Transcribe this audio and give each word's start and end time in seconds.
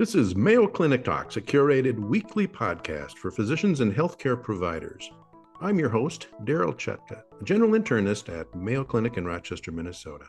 This 0.00 0.14
is 0.14 0.34
Mayo 0.34 0.66
Clinic 0.66 1.04
Talks, 1.04 1.36
a 1.36 1.42
curated 1.42 1.98
weekly 1.98 2.48
podcast 2.48 3.18
for 3.18 3.30
physicians 3.30 3.80
and 3.80 3.94
healthcare 3.94 4.42
providers. 4.42 5.10
I'm 5.60 5.78
your 5.78 5.90
host, 5.90 6.28
Darryl 6.44 6.74
Chutka, 6.74 7.22
a 7.38 7.44
general 7.44 7.72
internist 7.72 8.30
at 8.34 8.54
Mayo 8.54 8.82
Clinic 8.82 9.18
in 9.18 9.26
Rochester, 9.26 9.70
Minnesota. 9.70 10.24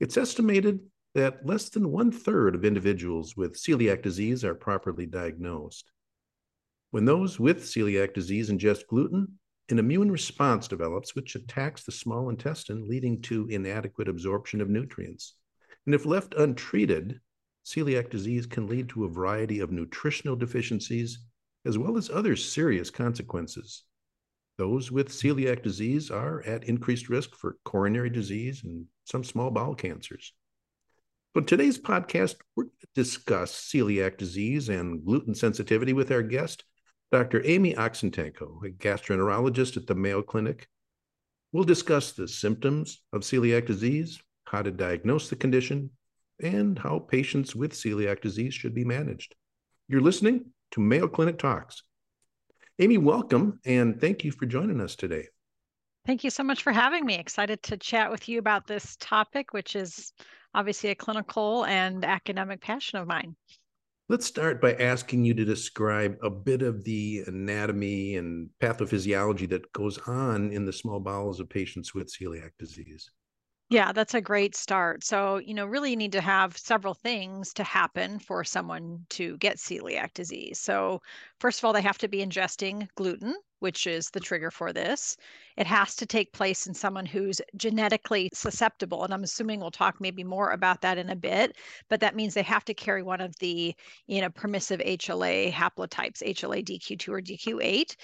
It's 0.00 0.16
estimated 0.16 0.80
that 1.14 1.46
less 1.46 1.68
than 1.68 1.92
one 1.92 2.10
third 2.10 2.56
of 2.56 2.64
individuals 2.64 3.36
with 3.36 3.54
celiac 3.54 4.02
disease 4.02 4.44
are 4.44 4.56
properly 4.56 5.06
diagnosed. 5.06 5.92
When 6.90 7.04
those 7.04 7.38
with 7.38 7.62
celiac 7.62 8.12
disease 8.12 8.50
ingest 8.50 8.88
gluten, 8.88 9.38
an 9.68 9.78
immune 9.78 10.10
response 10.10 10.66
develops 10.66 11.14
which 11.14 11.36
attacks 11.36 11.84
the 11.84 11.92
small 11.92 12.28
intestine, 12.28 12.88
leading 12.88 13.22
to 13.22 13.46
inadequate 13.50 14.08
absorption 14.08 14.60
of 14.60 14.68
nutrients. 14.68 15.34
And 15.86 15.94
if 15.94 16.04
left 16.04 16.34
untreated, 16.34 17.20
celiac 17.68 18.08
disease 18.08 18.46
can 18.46 18.66
lead 18.66 18.88
to 18.88 19.04
a 19.04 19.10
variety 19.10 19.60
of 19.60 19.70
nutritional 19.70 20.36
deficiencies 20.36 21.18
as 21.66 21.76
well 21.76 21.98
as 21.98 22.08
other 22.08 22.34
serious 22.34 22.88
consequences. 22.88 23.84
Those 24.56 24.90
with 24.90 25.10
celiac 25.10 25.62
disease 25.62 26.10
are 26.10 26.42
at 26.46 26.64
increased 26.64 27.10
risk 27.10 27.34
for 27.34 27.58
coronary 27.64 28.08
disease 28.08 28.64
and 28.64 28.86
some 29.04 29.22
small 29.22 29.50
bowel 29.50 29.74
cancers. 29.74 30.32
So, 31.36 31.42
today's 31.42 31.78
podcast, 31.78 32.36
we're 32.56 32.64
going 32.64 32.72
to 32.80 32.86
discuss 32.94 33.52
celiac 33.52 34.16
disease 34.16 34.70
and 34.70 35.04
gluten 35.04 35.34
sensitivity 35.34 35.92
with 35.92 36.10
our 36.10 36.22
guest, 36.22 36.64
Dr. 37.12 37.42
Amy 37.44 37.74
Oxentenko, 37.74 38.64
a 38.64 38.70
gastroenterologist 38.70 39.76
at 39.76 39.86
the 39.86 39.94
Mayo 39.94 40.22
Clinic. 40.22 40.66
We'll 41.52 41.64
discuss 41.64 42.12
the 42.12 42.28
symptoms 42.28 43.02
of 43.12 43.22
celiac 43.22 43.66
disease, 43.66 44.20
how 44.44 44.62
to 44.62 44.70
diagnose 44.70 45.28
the 45.28 45.36
condition, 45.36 45.90
and 46.42 46.78
how 46.78 46.98
patients 46.98 47.54
with 47.54 47.72
celiac 47.72 48.20
disease 48.20 48.54
should 48.54 48.74
be 48.74 48.84
managed. 48.84 49.34
You're 49.88 50.00
listening 50.00 50.46
to 50.72 50.80
Mayo 50.80 51.08
Clinic 51.08 51.38
Talks. 51.38 51.82
Amy, 52.78 52.98
welcome 52.98 53.58
and 53.64 54.00
thank 54.00 54.24
you 54.24 54.30
for 54.30 54.46
joining 54.46 54.80
us 54.80 54.94
today. 54.94 55.26
Thank 56.06 56.24
you 56.24 56.30
so 56.30 56.42
much 56.42 56.62
for 56.62 56.72
having 56.72 57.04
me. 57.04 57.16
Excited 57.18 57.62
to 57.64 57.76
chat 57.76 58.10
with 58.10 58.28
you 58.28 58.38
about 58.38 58.66
this 58.66 58.96
topic, 59.00 59.52
which 59.52 59.76
is 59.76 60.12
obviously 60.54 60.90
a 60.90 60.94
clinical 60.94 61.64
and 61.66 62.04
academic 62.04 62.60
passion 62.60 62.98
of 62.98 63.06
mine. 63.06 63.36
Let's 64.08 64.24
start 64.24 64.62
by 64.62 64.72
asking 64.74 65.24
you 65.24 65.34
to 65.34 65.44
describe 65.44 66.16
a 66.22 66.30
bit 66.30 66.62
of 66.62 66.82
the 66.84 67.24
anatomy 67.26 68.16
and 68.16 68.48
pathophysiology 68.58 69.46
that 69.50 69.70
goes 69.72 69.98
on 70.06 70.50
in 70.50 70.64
the 70.64 70.72
small 70.72 70.98
bowels 70.98 71.40
of 71.40 71.50
patients 71.50 71.94
with 71.94 72.10
celiac 72.10 72.52
disease. 72.58 73.10
Yeah, 73.70 73.92
that's 73.92 74.14
a 74.14 74.20
great 74.22 74.54
start. 74.56 75.04
So, 75.04 75.36
you 75.36 75.52
know, 75.52 75.66
really 75.66 75.90
you 75.90 75.96
need 75.96 76.12
to 76.12 76.22
have 76.22 76.56
several 76.56 76.94
things 76.94 77.52
to 77.54 77.62
happen 77.64 78.18
for 78.18 78.42
someone 78.42 79.04
to 79.10 79.36
get 79.38 79.58
celiac 79.58 80.14
disease. 80.14 80.58
So, 80.58 81.02
first 81.38 81.58
of 81.60 81.64
all, 81.66 81.74
they 81.74 81.82
have 81.82 81.98
to 81.98 82.08
be 82.08 82.24
ingesting 82.24 82.88
gluten, 82.94 83.36
which 83.58 83.86
is 83.86 84.08
the 84.10 84.20
trigger 84.20 84.50
for 84.50 84.72
this. 84.72 85.18
It 85.58 85.66
has 85.66 85.94
to 85.96 86.06
take 86.06 86.32
place 86.32 86.66
in 86.66 86.72
someone 86.72 87.04
who's 87.04 87.42
genetically 87.56 88.30
susceptible. 88.32 89.04
And 89.04 89.12
I'm 89.12 89.24
assuming 89.24 89.60
we'll 89.60 89.70
talk 89.70 90.00
maybe 90.00 90.24
more 90.24 90.52
about 90.52 90.80
that 90.80 90.96
in 90.96 91.10
a 91.10 91.16
bit, 91.16 91.54
but 91.90 92.00
that 92.00 92.16
means 92.16 92.32
they 92.32 92.42
have 92.44 92.64
to 92.66 92.74
carry 92.74 93.02
one 93.02 93.20
of 93.20 93.36
the, 93.38 93.74
you 94.06 94.22
know, 94.22 94.30
permissive 94.30 94.80
HLA 94.80 95.50
haplotypes, 95.50 96.22
HLA 96.22 96.62
DQ2 96.62 97.12
or 97.12 97.20
DQ8. 97.20 97.96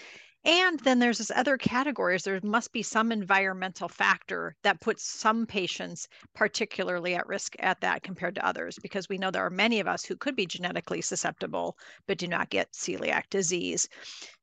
And 0.47 0.79
then 0.81 0.99
there's 0.99 1.19
this 1.19 1.33
other 1.35 1.57
categories. 1.57 2.23
There 2.23 2.39
must 2.43 2.73
be 2.73 2.83
some 2.83 3.13
environmental 3.13 3.89
factor 3.89 4.57
that 4.63 4.81
puts 4.81 5.03
some 5.03 5.47
patients 5.47 6.07
particularly 6.35 7.15
at 7.15 7.27
risk 7.27 7.55
at 7.61 7.81
that 7.81 8.03
compared 8.03 8.35
to 8.35 8.47
others, 8.47 8.79
because 8.83 9.09
we 9.09 9.17
know 9.17 9.31
there 9.31 9.47
are 9.47 9.51
many 9.51 9.81
of 9.81 9.89
us 9.89 10.05
who 10.05 10.17
could 10.17 10.37
be 10.37 10.45
genetically 10.47 11.01
susceptible 11.01 11.79
but 12.07 12.19
do 12.19 12.29
not 12.29 12.51
get 12.51 12.73
celiac 12.73 13.23
disease. 13.31 13.89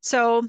So 0.02 0.48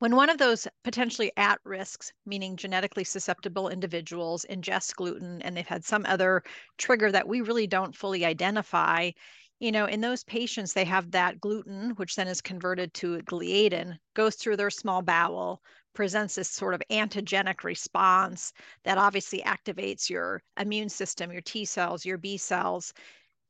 when 0.00 0.16
one 0.16 0.28
of 0.28 0.38
those 0.38 0.66
potentially 0.84 1.30
at 1.36 1.60
risks, 1.64 2.12
meaning 2.26 2.56
genetically 2.56 3.04
susceptible 3.04 3.68
individuals, 3.68 4.44
ingest 4.50 4.96
gluten 4.96 5.40
and 5.42 5.56
they've 5.56 5.66
had 5.66 5.84
some 5.84 6.04
other 6.06 6.42
trigger 6.76 7.12
that 7.12 7.28
we 7.28 7.40
really 7.40 7.68
don't 7.68 7.96
fully 7.96 8.24
identify, 8.24 9.10
you 9.62 9.70
know, 9.70 9.86
in 9.86 10.00
those 10.00 10.24
patients, 10.24 10.72
they 10.72 10.84
have 10.84 11.12
that 11.12 11.40
gluten, 11.40 11.90
which 11.90 12.16
then 12.16 12.26
is 12.26 12.40
converted 12.40 12.92
to 12.94 13.18
gliadin, 13.18 13.96
goes 14.14 14.34
through 14.34 14.56
their 14.56 14.70
small 14.70 15.02
bowel, 15.02 15.62
presents 15.94 16.34
this 16.34 16.50
sort 16.50 16.74
of 16.74 16.82
antigenic 16.90 17.62
response 17.62 18.52
that 18.82 18.98
obviously 18.98 19.40
activates 19.42 20.10
your 20.10 20.42
immune 20.58 20.88
system, 20.88 21.30
your 21.30 21.42
T 21.42 21.64
cells, 21.64 22.04
your 22.04 22.18
B 22.18 22.36
cells. 22.36 22.92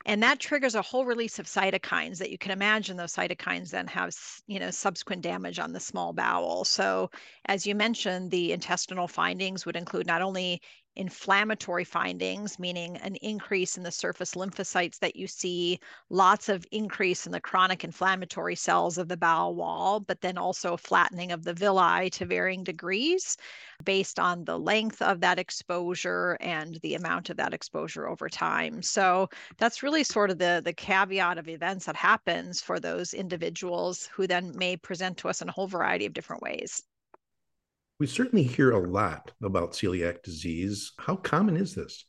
And 0.05 0.23
that 0.23 0.39
triggers 0.39 0.75
a 0.75 0.83
whole 0.83 1.07
release 1.07 1.39
of 1.39 1.47
cytokines 1.47 2.19
that 2.19 2.31
you 2.31 2.37
can 2.37 2.51
imagine 2.51 2.99
those 2.99 3.15
cytokines 3.15 3.71
then 3.71 3.87
have, 3.87 4.15
you 4.47 4.61
know, 4.61 4.71
subsequent 4.71 5.23
damage 5.23 5.59
on 5.59 5.73
the 5.73 5.81
small 5.81 6.13
bowel. 6.13 6.67
So 6.67 7.11
as 7.47 7.67
you 7.67 7.75
mentioned, 7.75 8.31
the 8.31 8.53
intestinal 8.53 9.09
findings 9.09 9.65
would 9.65 9.77
include 9.77 10.07
not 10.07 10.21
only 10.21 10.61
inflammatory 10.97 11.85
findings, 11.85 12.59
meaning 12.59 12.97
an 12.99 13.17
increase 13.17 13.77
in 13.77 13.83
the 13.83 13.91
surface 13.91 14.35
lymphocytes 14.35 14.99
that 14.99 15.17
you 15.17 15.27
see, 15.27 15.79
lots 16.11 16.49
of 16.49 16.67
increase 16.71 17.27
in 17.27 17.33
the 17.33 17.41
chronic 17.41 17.85
inflammatory 17.85 18.55
cells 18.55 18.99
of 18.99 19.09
the 19.09 19.17
bowel 19.17 19.55
wall, 19.55 20.01
but 20.01 20.21
then 20.21 20.37
also 20.37 20.77
flattening 20.77 21.33
of 21.33 21.45
the 21.45 21.55
villi 21.55 22.11
to 22.11 22.27
varying 22.27 22.63
degrees 22.63 23.37
based 23.85 24.19
on 24.19 24.45
the 24.45 24.59
length 24.59 25.01
of 25.03 25.21
that 25.21 25.39
exposure 25.39 26.37
and 26.41 26.79
the 26.83 26.95
amount 26.95 27.31
of 27.31 27.37
that 27.37 27.55
exposure 27.55 28.07
over 28.09 28.29
time. 28.29 28.83
So 28.83 29.29
that's 29.59 29.83
really 29.83 30.05
sort 30.05 30.31
of 30.31 30.39
the, 30.39 30.61
the 30.65 30.73
caveat 30.73 31.39
of 31.39 31.49
events 31.49 31.87
that 31.87 31.97
happens 31.97 32.61
for 32.61 32.79
those 32.79 33.15
individuals 33.15 34.09
who 34.13 34.27
then 34.27 34.53
may 34.57 34.77
present 34.77 35.17
to 35.19 35.29
us 35.29 35.43
in 35.43 35.49
a 35.49 35.53
whole 35.53 35.67
variety 35.69 36.07
of 36.07 36.13
different 36.13 36.43
ways. 36.43 36.83
We 38.03 38.09
certainly 38.09 38.43
hear 38.43 38.73
a 38.73 38.81
lot 38.81 39.31
about 39.45 39.75
celiac 39.75 40.25
disease. 40.25 40.91
How 40.99 41.15
common 41.15 41.57
is 41.57 41.73
this? 41.73 42.05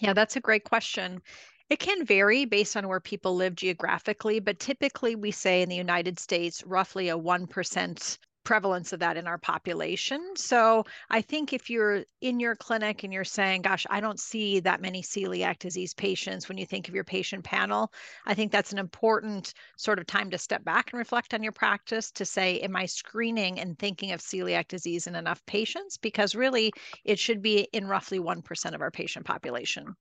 Yeah, 0.00 0.12
that's 0.12 0.36
a 0.36 0.40
great 0.40 0.62
question. 0.62 1.20
It 1.68 1.80
can 1.80 2.06
vary 2.06 2.44
based 2.44 2.76
on 2.76 2.86
where 2.86 3.00
people 3.00 3.34
live 3.34 3.56
geographically, 3.56 4.38
but 4.38 4.60
typically 4.60 5.16
we 5.16 5.32
say 5.32 5.62
in 5.62 5.68
the 5.68 5.74
United 5.74 6.20
States, 6.20 6.62
roughly 6.64 7.08
a 7.08 7.18
1% 7.18 8.18
prevalence 8.44 8.92
of 8.92 9.00
that 9.00 9.16
in 9.16 9.26
our 9.26 9.38
population. 9.38 10.32
So 10.34 10.84
I 11.10 11.20
think 11.20 11.52
if 11.52 11.68
you're 11.68 12.04
in 12.20 12.40
your 12.40 12.56
clinic 12.56 13.04
and 13.04 13.12
you're 13.12 13.24
saying, 13.24 13.62
gosh, 13.62 13.86
I 13.90 14.00
don't 14.00 14.18
see 14.18 14.60
that 14.60 14.80
many 14.80 15.02
celiac 15.02 15.58
disease 15.58 15.94
patients 15.94 16.48
when 16.48 16.58
you 16.58 16.66
think 16.66 16.88
of 16.88 16.94
your 16.94 17.04
patient 17.04 17.44
panel, 17.44 17.92
I 18.26 18.34
think 18.34 18.50
that's 18.50 18.72
an 18.72 18.78
important 18.78 19.54
sort 19.76 19.98
of 19.98 20.06
time 20.06 20.30
to 20.30 20.38
step 20.38 20.64
back 20.64 20.92
and 20.92 20.98
reflect 20.98 21.34
on 21.34 21.42
your 21.42 21.52
practice 21.52 22.10
to 22.12 22.24
say, 22.24 22.58
am 22.60 22.76
I 22.76 22.86
screening 22.86 23.60
and 23.60 23.78
thinking 23.78 24.12
of 24.12 24.20
celiac 24.20 24.68
disease 24.68 25.06
in 25.06 25.14
enough 25.14 25.44
patients? 25.46 25.96
Because 25.96 26.34
really 26.34 26.72
it 27.04 27.18
should 27.18 27.42
be 27.42 27.68
in 27.72 27.86
roughly 27.86 28.20
1% 28.20 28.74
of 28.74 28.80
our 28.80 28.90
patient 28.90 29.26
population. 29.26 29.94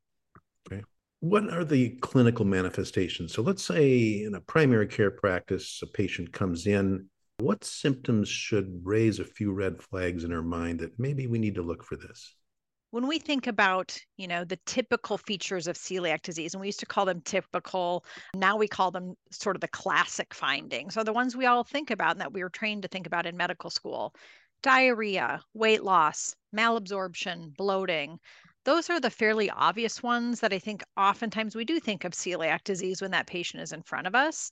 Okay. 0.72 0.84
What 1.22 1.52
are 1.54 1.66
the 1.66 1.90
clinical 2.02 2.46
manifestations? 2.46 3.34
So 3.34 3.42
let's 3.42 3.64
say 3.64 4.24
in 4.24 4.36
a 4.36 4.42
primary 4.42 4.88
care 4.88 5.12
practice, 5.12 5.82
a 5.84 5.88
patient 5.88 6.32
comes 6.32 6.66
in 6.66 7.08
what 7.40 7.64
symptoms 7.64 8.28
should 8.28 8.82
raise 8.84 9.20
a 9.20 9.26
few 9.26 9.52
red 9.52 9.82
flags 9.82 10.24
in 10.24 10.34
our 10.34 10.42
mind 10.42 10.80
that 10.80 11.00
maybe 11.00 11.28
we 11.28 11.40
need 11.40 11.56
to 11.56 11.62
look 11.62 11.84
for 11.84 11.96
this? 11.96 12.36
when 12.92 13.08
we 13.08 13.20
think 13.20 13.46
about 13.48 13.98
you 14.18 14.28
know 14.28 14.44
the 14.44 14.60
typical 14.66 15.18
features 15.18 15.68
of 15.68 15.78
celiac 15.78 16.22
disease 16.22 16.54
and 16.54 16.62
we 16.62 16.68
used 16.68 16.80
to 16.80 16.86
call 16.86 17.06
them 17.06 17.22
typical 17.22 18.04
now 18.36 18.56
we 18.56 18.68
call 18.68 18.92
them 18.92 19.16
sort 19.32 19.56
of 19.56 19.62
the 19.62 19.68
classic 19.68 20.34
findings 20.34 20.98
or 20.98 21.04
the 21.04 21.14
ones 21.14 21.36
we 21.36 21.46
all 21.46 21.64
think 21.64 21.92
about 21.92 22.12
and 22.12 22.22
that 22.22 22.34
we 22.34 22.42
were 22.42 22.50
trained 22.50 22.82
to 22.82 22.88
think 22.88 23.06
about 23.06 23.26
in 23.26 23.38
medical 23.38 23.70
school 23.70 24.14
diarrhea 24.64 25.40
weight 25.54 25.84
loss 25.84 26.36
malabsorption 26.56 27.56
bloating 27.56 28.20
those 28.66 28.90
are 28.90 29.00
the 29.00 29.10
fairly 29.10 29.50
obvious 29.52 30.02
ones 30.02 30.40
that 30.40 30.54
i 30.54 30.60
think 30.60 30.84
oftentimes 30.98 31.56
we 31.56 31.66
do 31.66 31.80
think 31.80 32.04
of 32.06 32.14
celiac 32.14 32.64
disease 32.64 33.02
when 33.02 33.12
that 33.12 33.28
patient 33.28 33.62
is 33.62 33.72
in 33.72 33.84
front 33.84 34.08
of 34.08 34.16
us 34.16 34.52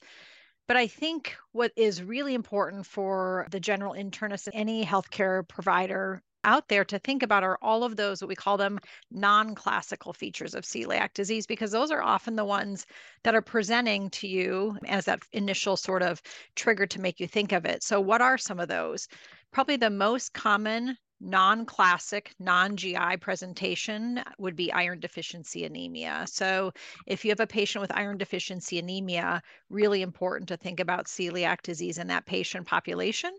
but 0.67 0.77
I 0.77 0.87
think 0.87 1.35
what 1.53 1.71
is 1.75 2.03
really 2.03 2.33
important 2.33 2.85
for 2.85 3.47
the 3.51 3.59
general 3.59 3.93
internist 3.93 4.47
and 4.47 4.55
any 4.55 4.85
healthcare 4.85 5.47
provider 5.47 6.21
out 6.43 6.67
there 6.69 6.85
to 6.85 6.99
think 6.99 7.23
about 7.23 7.43
are 7.43 7.57
all 7.61 7.83
of 7.83 7.95
those 7.97 8.21
what 8.21 8.29
we 8.29 8.35
call 8.35 8.57
them 8.57 8.79
non-classical 9.11 10.13
features 10.13 10.53
of 10.55 10.63
celiac 10.63 11.13
disease 11.13 11.45
because 11.45 11.71
those 11.71 11.91
are 11.91 12.01
often 12.01 12.35
the 12.35 12.45
ones 12.45 12.85
that 13.23 13.35
are 13.35 13.41
presenting 13.41 14.09
to 14.11 14.27
you 14.27 14.77
as 14.87 15.05
that 15.05 15.23
initial 15.33 15.75
sort 15.75 16.01
of 16.01 16.21
trigger 16.55 16.85
to 16.85 17.01
make 17.01 17.19
you 17.19 17.27
think 17.27 17.51
of 17.51 17.65
it. 17.65 17.83
So 17.83 17.99
what 17.99 18.21
are 18.21 18.37
some 18.37 18.59
of 18.59 18.69
those? 18.69 19.07
Probably 19.51 19.77
the 19.77 19.89
most 19.89 20.33
common 20.33 20.97
non-classic 21.19 22.33
non-gi 22.39 23.17
presentation 23.19 24.23
would 24.37 24.55
be 24.55 24.71
iron 24.71 24.99
deficiency 24.99 25.65
anemia. 25.65 26.25
So 26.27 26.71
if 27.05 27.25
you 27.25 27.31
have 27.31 27.39
a 27.39 27.47
patient 27.47 27.81
with 27.81 27.95
iron 27.95 28.17
deficiency 28.17 28.79
anemia 28.79 29.41
really 29.69 30.01
important 30.01 30.47
to 30.49 30.57
think 30.57 30.79
about 30.79 31.07
celiac 31.07 31.61
disease 31.61 31.97
in 31.97 32.07
that 32.07 32.25
patient 32.25 32.67
population. 32.67 33.31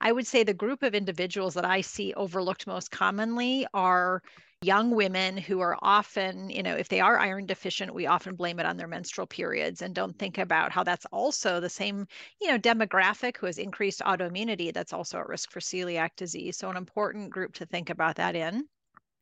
I 0.00 0.12
would 0.12 0.26
say 0.26 0.42
the 0.42 0.54
group 0.54 0.82
of 0.82 0.94
individuals 0.94 1.54
that 1.54 1.64
i 1.64 1.80
see 1.80 2.12
overlooked 2.14 2.66
most 2.66 2.90
commonly 2.90 3.66
are 3.72 4.22
young 4.62 4.90
women 4.94 5.36
who 5.36 5.60
are 5.60 5.76
often, 5.82 6.48
you 6.50 6.62
know, 6.62 6.74
if 6.76 6.88
they 6.88 7.00
are 7.00 7.18
iron 7.18 7.46
deficient, 7.46 7.92
we 7.94 8.06
often 8.06 8.34
blame 8.36 8.58
it 8.60 8.66
on 8.66 8.76
their 8.76 8.86
menstrual 8.88 9.26
periods 9.26 9.82
and 9.82 9.94
don't 9.94 10.18
think 10.18 10.38
about 10.38 10.72
how 10.72 10.82
that's 10.84 11.06
also 11.12 11.60
the 11.60 11.68
same, 11.68 12.06
you 12.40 12.48
know, 12.48 12.58
demographic 12.58 13.36
who 13.36 13.46
has 13.46 13.58
increased 13.58 14.00
autoimmunity 14.00 14.72
that's 14.72 14.92
also 14.92 15.18
at 15.18 15.28
risk 15.28 15.50
for 15.50 15.60
celiac 15.60 16.16
disease. 16.16 16.56
So, 16.56 16.70
an 16.70 16.76
important 16.76 17.30
group 17.30 17.54
to 17.54 17.66
think 17.66 17.90
about 17.90 18.16
that 18.16 18.36
in. 18.36 18.68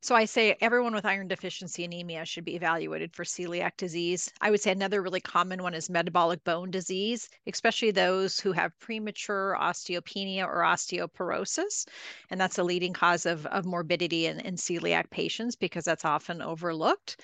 So 0.02 0.14
I 0.14 0.24
say 0.24 0.56
everyone 0.60 0.94
with 0.94 1.04
iron 1.06 1.28
deficiency 1.28 1.84
anemia 1.84 2.24
should 2.24 2.44
be 2.44 2.54
evaluated 2.56 3.14
for 3.14 3.24
celiac 3.24 3.76
disease. 3.76 4.30
I 4.40 4.50
would 4.50 4.60
say 4.60 4.72
another 4.72 5.02
really 5.02 5.20
common 5.20 5.62
one 5.62 5.74
is 5.74 5.88
metabolic 5.90 6.42
bone 6.44 6.70
disease, 6.70 7.28
especially 7.46 7.90
those 7.90 8.40
who 8.40 8.52
have 8.52 8.78
premature 8.78 9.56
osteopenia 9.60 10.44
or 10.46 10.62
osteoporosis. 10.62 11.86
And 12.30 12.40
that's 12.40 12.58
a 12.58 12.62
leading 12.64 12.92
cause 12.94 13.26
of, 13.26 13.46
of 13.46 13.64
morbidity 13.66 14.26
in, 14.26 14.40
in 14.40 14.56
celiac 14.56 15.10
patients 15.10 15.56
because 15.56 15.84
that's 15.84 16.04
often 16.04 16.40
overlooked. 16.42 17.20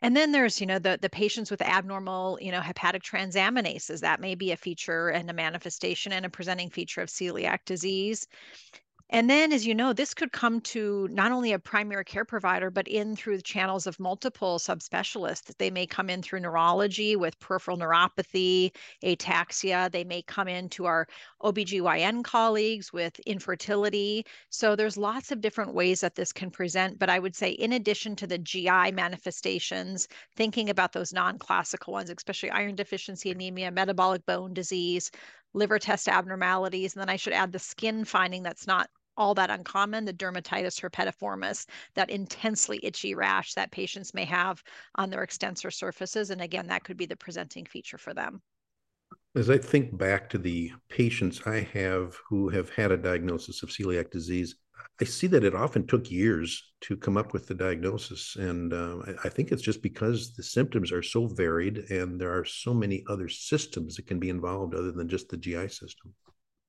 And 0.00 0.16
then 0.16 0.32
there's, 0.32 0.60
you 0.60 0.66
know, 0.66 0.78
the 0.78 0.98
the 1.00 1.10
patients 1.10 1.50
with 1.50 1.60
abnormal, 1.62 2.38
you 2.40 2.52
know, 2.52 2.60
hepatic 2.60 3.02
transaminases. 3.02 4.00
That 4.00 4.20
may 4.20 4.34
be 4.36 4.52
a 4.52 4.56
feature 4.56 5.08
and 5.08 5.28
a 5.28 5.32
manifestation 5.32 6.12
and 6.12 6.24
a 6.24 6.30
presenting 6.30 6.70
feature 6.70 7.02
of 7.02 7.08
celiac 7.08 7.64
disease. 7.64 8.26
And 9.10 9.30
then, 9.30 9.54
as 9.54 9.66
you 9.66 9.74
know, 9.74 9.94
this 9.94 10.12
could 10.12 10.32
come 10.32 10.60
to 10.60 11.08
not 11.10 11.32
only 11.32 11.52
a 11.52 11.58
primary 11.58 12.04
care 12.04 12.26
provider, 12.26 12.70
but 12.70 12.86
in 12.86 13.16
through 13.16 13.38
the 13.38 13.42
channels 13.42 13.86
of 13.86 13.98
multiple 13.98 14.58
subspecialists. 14.58 15.56
They 15.56 15.70
may 15.70 15.86
come 15.86 16.10
in 16.10 16.20
through 16.20 16.40
neurology 16.40 17.16
with 17.16 17.38
peripheral 17.40 17.78
neuropathy, 17.78 18.70
ataxia. 19.02 19.90
They 19.90 20.04
may 20.04 20.20
come 20.20 20.46
in 20.46 20.68
to 20.70 20.84
our 20.84 21.08
OBGYN 21.42 22.22
colleagues 22.22 22.92
with 22.92 23.18
infertility. 23.20 24.26
So 24.50 24.76
there's 24.76 24.98
lots 24.98 25.32
of 25.32 25.40
different 25.40 25.72
ways 25.72 26.02
that 26.02 26.14
this 26.14 26.30
can 26.30 26.50
present. 26.50 26.98
But 26.98 27.08
I 27.08 27.18
would 27.18 27.34
say, 27.34 27.52
in 27.52 27.72
addition 27.72 28.14
to 28.16 28.26
the 28.26 28.36
GI 28.36 28.92
manifestations, 28.92 30.06
thinking 30.36 30.68
about 30.68 30.92
those 30.92 31.14
non 31.14 31.38
classical 31.38 31.94
ones, 31.94 32.10
especially 32.10 32.50
iron 32.50 32.74
deficiency 32.76 33.30
anemia, 33.30 33.70
metabolic 33.70 34.26
bone 34.26 34.52
disease, 34.52 35.10
liver 35.54 35.78
test 35.78 36.08
abnormalities. 36.08 36.94
And 36.94 37.00
then 37.00 37.08
I 37.08 37.16
should 37.16 37.32
add 37.32 37.52
the 37.52 37.58
skin 37.58 38.04
finding 38.04 38.42
that's 38.42 38.66
not 38.66 38.90
all 39.18 39.34
that 39.34 39.50
uncommon, 39.50 40.06
the 40.06 40.14
dermatitis 40.14 40.80
herpetiformis, 40.80 41.66
that 41.94 42.08
intensely 42.08 42.80
itchy 42.82 43.14
rash 43.14 43.52
that 43.54 43.72
patients 43.72 44.14
may 44.14 44.24
have 44.24 44.62
on 44.94 45.10
their 45.10 45.22
extensor 45.22 45.70
surfaces. 45.70 46.30
And 46.30 46.40
again, 46.40 46.68
that 46.68 46.84
could 46.84 46.96
be 46.96 47.06
the 47.06 47.16
presenting 47.16 47.66
feature 47.66 47.98
for 47.98 48.14
them. 48.14 48.40
As 49.34 49.50
I 49.50 49.58
think 49.58 49.96
back 49.96 50.30
to 50.30 50.38
the 50.38 50.72
patients 50.88 51.42
I 51.46 51.60
have 51.74 52.16
who 52.28 52.48
have 52.48 52.70
had 52.70 52.92
a 52.92 52.96
diagnosis 52.96 53.62
of 53.62 53.68
celiac 53.68 54.10
disease, 54.10 54.54
I 55.00 55.04
see 55.04 55.26
that 55.28 55.44
it 55.44 55.54
often 55.54 55.86
took 55.86 56.10
years 56.10 56.72
to 56.82 56.96
come 56.96 57.16
up 57.16 57.32
with 57.32 57.46
the 57.46 57.54
diagnosis. 57.54 58.36
And 58.36 58.72
uh, 58.72 58.98
I 59.22 59.28
think 59.28 59.52
it's 59.52 59.62
just 59.62 59.82
because 59.82 60.34
the 60.34 60.42
symptoms 60.42 60.92
are 60.92 61.02
so 61.02 61.26
varied 61.26 61.78
and 61.90 62.20
there 62.20 62.36
are 62.36 62.44
so 62.44 62.74
many 62.74 63.04
other 63.08 63.28
systems 63.28 63.96
that 63.96 64.06
can 64.06 64.18
be 64.18 64.30
involved 64.30 64.74
other 64.74 64.92
than 64.92 65.08
just 65.08 65.28
the 65.28 65.36
GI 65.36 65.68
system. 65.68 66.14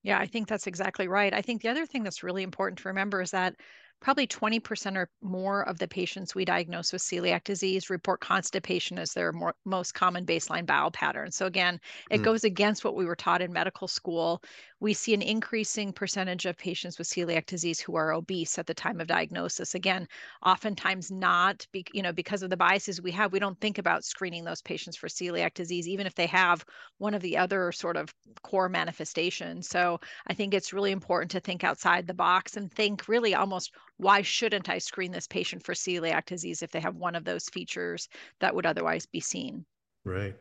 Yeah, 0.03 0.17
I 0.17 0.27
think 0.27 0.47
that's 0.47 0.67
exactly 0.67 1.07
right. 1.07 1.33
I 1.33 1.41
think 1.41 1.61
the 1.61 1.69
other 1.69 1.85
thing 1.85 2.03
that's 2.03 2.23
really 2.23 2.43
important 2.43 2.79
to 2.79 2.87
remember 2.87 3.21
is 3.21 3.31
that 3.31 3.55
probably 3.99 4.27
20% 4.27 4.95
or 4.95 5.09
more 5.21 5.67
of 5.67 5.77
the 5.77 5.87
patients 5.87 6.33
we 6.33 6.45
diagnose 6.45 6.93
with 6.93 7.01
celiac 7.01 7.43
disease 7.43 7.89
report 7.89 8.21
constipation 8.21 8.97
as 8.97 9.11
their 9.11 9.33
more, 9.33 9.55
most 9.65 9.93
common 9.93 10.25
baseline 10.25 10.65
bowel 10.65 10.89
pattern. 10.89 11.31
So, 11.31 11.45
again, 11.45 11.81
it 12.09 12.21
mm. 12.21 12.23
goes 12.23 12.45
against 12.45 12.85
what 12.85 12.95
we 12.95 13.05
were 13.05 13.15
taught 13.15 13.41
in 13.41 13.51
medical 13.51 13.89
school. 13.89 14.41
We 14.81 14.93
see 14.93 15.13
an 15.13 15.21
increasing 15.21 15.93
percentage 15.93 16.45
of 16.45 16.57
patients 16.57 16.97
with 16.97 17.07
celiac 17.07 17.45
disease 17.45 17.79
who 17.79 17.95
are 17.95 18.11
obese 18.13 18.57
at 18.59 18.65
the 18.67 18.73
time 18.73 18.99
of 18.99 19.07
diagnosis. 19.07 19.75
Again, 19.75 20.07
oftentimes 20.45 21.11
not, 21.11 21.65
be, 21.71 21.85
you 21.93 22.01
know, 22.01 22.11
because 22.13 22.43
of 22.43 22.49
the 22.49 22.57
biases 22.57 23.01
we 23.01 23.11
have, 23.11 23.31
we 23.31 23.39
don't 23.39 23.59
think 23.61 23.77
about 23.77 24.03
screening 24.03 24.43
those 24.43 24.61
patients 24.61 24.97
for 24.97 25.07
celiac 25.07 25.53
disease, 25.53 25.87
even 25.87 26.05
if 26.07 26.15
they 26.15 26.27
have 26.27 26.65
one 26.97 27.13
of 27.13 27.21
the 27.21 27.37
other 27.37 27.71
sort 27.71 27.97
of 27.97 28.13
core 28.41 28.69
manifestations. 28.69 29.67
So, 29.67 29.99
I 30.27 30.33
think 30.33 30.53
it's 30.53 30.73
really 30.73 30.91
important 30.91 31.31
to 31.31 31.39
think 31.39 31.63
outside 31.63 32.07
the 32.07 32.13
box 32.13 32.57
and 32.57 32.71
think 32.71 33.07
really 33.07 33.35
almost 33.35 33.73
why 33.97 34.21
shouldn't 34.21 34.69
I 34.69 34.77
screen 34.77 35.11
this 35.11 35.27
patient 35.27 35.63
for 35.63 35.73
celiac 35.73 36.25
disease 36.25 36.61
if 36.61 36.71
they 36.71 36.79
have 36.81 36.95
one 36.95 37.15
of 37.15 37.23
those 37.25 37.49
features 37.49 38.07
that 38.39 38.53
would 38.55 38.65
otherwise 38.65 39.05
be 39.05 39.19
seen? 39.19 39.65
Right. 40.03 40.37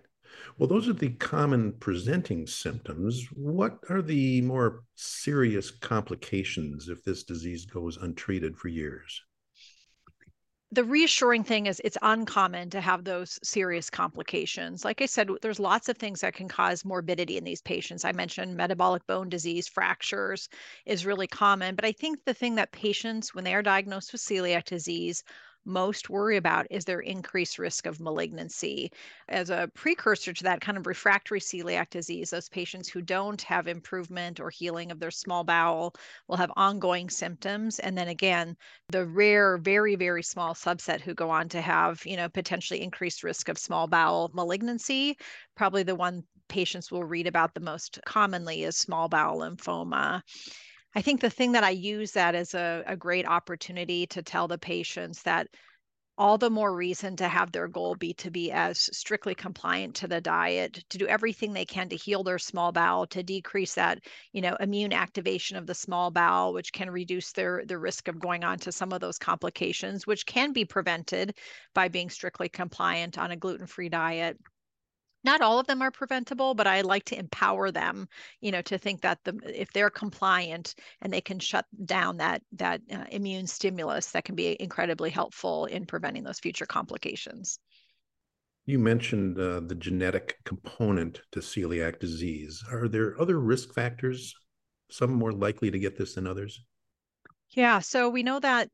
Well, 0.56 0.68
those 0.68 0.88
are 0.88 0.92
the 0.92 1.10
common 1.10 1.72
presenting 1.72 2.46
symptoms. 2.46 3.26
What 3.32 3.78
are 3.88 4.02
the 4.02 4.40
more 4.42 4.84
serious 4.94 5.70
complications 5.70 6.88
if 6.88 7.04
this 7.04 7.22
disease 7.24 7.64
goes 7.64 7.96
untreated 7.96 8.56
for 8.56 8.68
years? 8.68 9.22
the 10.70 10.84
reassuring 10.84 11.44
thing 11.44 11.66
is 11.66 11.80
it's 11.82 11.96
uncommon 12.02 12.68
to 12.68 12.80
have 12.80 13.02
those 13.02 13.38
serious 13.42 13.88
complications. 13.88 14.84
Like 14.84 15.00
I 15.00 15.06
said, 15.06 15.30
there's 15.40 15.58
lots 15.58 15.88
of 15.88 15.96
things 15.96 16.20
that 16.20 16.34
can 16.34 16.46
cause 16.46 16.84
morbidity 16.84 17.38
in 17.38 17.44
these 17.44 17.62
patients. 17.62 18.04
I 18.04 18.12
mentioned 18.12 18.54
metabolic 18.54 19.06
bone 19.06 19.30
disease, 19.30 19.66
fractures 19.66 20.48
is 20.84 21.06
really 21.06 21.26
common. 21.26 21.74
But 21.74 21.86
I 21.86 21.92
think 21.92 22.18
the 22.24 22.34
thing 22.34 22.56
that 22.56 22.72
patients, 22.72 23.34
when 23.34 23.44
they 23.44 23.54
are 23.54 23.62
diagnosed 23.62 24.12
with 24.12 24.20
celiac 24.20 24.64
disease, 24.64 25.24
most 25.64 26.08
worry 26.10 26.36
about 26.36 26.66
is 26.70 26.84
their 26.84 27.00
increased 27.00 27.58
risk 27.58 27.86
of 27.86 28.00
malignancy. 28.00 28.90
As 29.28 29.50
a 29.50 29.70
precursor 29.74 30.32
to 30.32 30.44
that 30.44 30.60
kind 30.60 30.78
of 30.78 30.86
refractory 30.86 31.40
celiac 31.40 31.90
disease, 31.90 32.30
those 32.30 32.48
patients 32.48 32.88
who 32.88 33.02
don't 33.02 33.40
have 33.42 33.68
improvement 33.68 34.40
or 34.40 34.50
healing 34.50 34.90
of 34.90 35.00
their 35.00 35.10
small 35.10 35.44
bowel 35.44 35.94
will 36.28 36.36
have 36.36 36.52
ongoing 36.56 37.10
symptoms. 37.10 37.78
And 37.78 37.96
then 37.96 38.08
again, 38.08 38.56
the 38.88 39.06
rare, 39.06 39.58
very, 39.58 39.94
very 39.96 40.22
small 40.22 40.54
subset 40.54 41.00
who 41.00 41.14
go 41.14 41.30
on 41.30 41.48
to 41.50 41.60
have, 41.60 42.04
you 42.06 42.16
know, 42.16 42.28
potentially 42.28 42.80
increased 42.82 43.22
risk 43.22 43.48
of 43.48 43.58
small 43.58 43.86
bowel 43.86 44.30
malignancy, 44.34 45.16
probably 45.56 45.82
the 45.82 45.94
one 45.94 46.24
patients 46.48 46.90
will 46.90 47.04
read 47.04 47.26
about 47.26 47.54
the 47.54 47.60
most 47.60 47.98
commonly 48.06 48.64
is 48.64 48.76
small 48.76 49.08
bowel 49.08 49.40
lymphoma. 49.40 50.22
I 50.98 51.00
think 51.00 51.20
the 51.20 51.30
thing 51.30 51.52
that 51.52 51.62
I 51.62 51.70
use 51.70 52.10
that 52.12 52.34
as 52.34 52.54
a, 52.54 52.82
a 52.84 52.96
great 52.96 53.24
opportunity 53.24 54.08
to 54.08 54.20
tell 54.20 54.48
the 54.48 54.58
patients 54.58 55.22
that 55.22 55.46
all 56.18 56.38
the 56.38 56.50
more 56.50 56.74
reason 56.74 57.14
to 57.18 57.28
have 57.28 57.52
their 57.52 57.68
goal 57.68 57.94
be 57.94 58.14
to 58.14 58.32
be 58.32 58.50
as 58.50 58.90
strictly 58.92 59.36
compliant 59.36 59.94
to 59.94 60.08
the 60.08 60.20
diet 60.20 60.82
to 60.90 60.98
do 60.98 61.06
everything 61.06 61.52
they 61.52 61.64
can 61.64 61.88
to 61.90 61.96
heal 61.96 62.24
their 62.24 62.40
small 62.40 62.72
bowel 62.72 63.06
to 63.06 63.22
decrease 63.22 63.74
that 63.74 64.00
you 64.32 64.40
know 64.40 64.56
immune 64.58 64.92
activation 64.92 65.56
of 65.56 65.68
the 65.68 65.74
small 65.74 66.10
bowel 66.10 66.52
which 66.52 66.72
can 66.72 66.90
reduce 66.90 67.30
their 67.30 67.62
the 67.64 67.78
risk 67.78 68.08
of 68.08 68.18
going 68.18 68.42
on 68.42 68.58
to 68.58 68.72
some 68.72 68.92
of 68.92 69.00
those 69.00 69.18
complications 69.18 70.04
which 70.04 70.26
can 70.26 70.52
be 70.52 70.64
prevented 70.64 71.38
by 71.74 71.86
being 71.86 72.10
strictly 72.10 72.48
compliant 72.48 73.16
on 73.18 73.30
a 73.30 73.36
gluten-free 73.36 73.88
diet 73.88 74.36
not 75.24 75.40
all 75.40 75.58
of 75.58 75.66
them 75.66 75.82
are 75.82 75.90
preventable 75.90 76.54
but 76.54 76.66
i 76.66 76.80
like 76.80 77.04
to 77.04 77.18
empower 77.18 77.70
them 77.70 78.08
you 78.40 78.52
know 78.52 78.62
to 78.62 78.78
think 78.78 79.00
that 79.00 79.18
the 79.24 79.38
if 79.44 79.72
they're 79.72 79.90
compliant 79.90 80.74
and 81.00 81.12
they 81.12 81.20
can 81.20 81.38
shut 81.38 81.66
down 81.84 82.16
that 82.16 82.42
that 82.52 82.80
uh, 82.92 83.04
immune 83.10 83.46
stimulus 83.46 84.10
that 84.12 84.24
can 84.24 84.34
be 84.34 84.60
incredibly 84.60 85.10
helpful 85.10 85.66
in 85.66 85.86
preventing 85.86 86.24
those 86.24 86.40
future 86.40 86.66
complications. 86.66 87.58
You 88.66 88.78
mentioned 88.78 89.38
uh, 89.38 89.60
the 89.60 89.74
genetic 89.74 90.36
component 90.44 91.22
to 91.32 91.40
celiac 91.40 91.98
disease. 91.98 92.62
Are 92.70 92.86
there 92.88 93.18
other 93.20 93.40
risk 93.40 93.72
factors 93.72 94.34
some 94.90 95.12
more 95.12 95.32
likely 95.32 95.70
to 95.70 95.78
get 95.78 95.96
this 95.96 96.14
than 96.14 96.26
others? 96.26 96.62
Yeah 97.50 97.78
so 97.80 98.08
we 98.08 98.22
know 98.22 98.40
that 98.40 98.68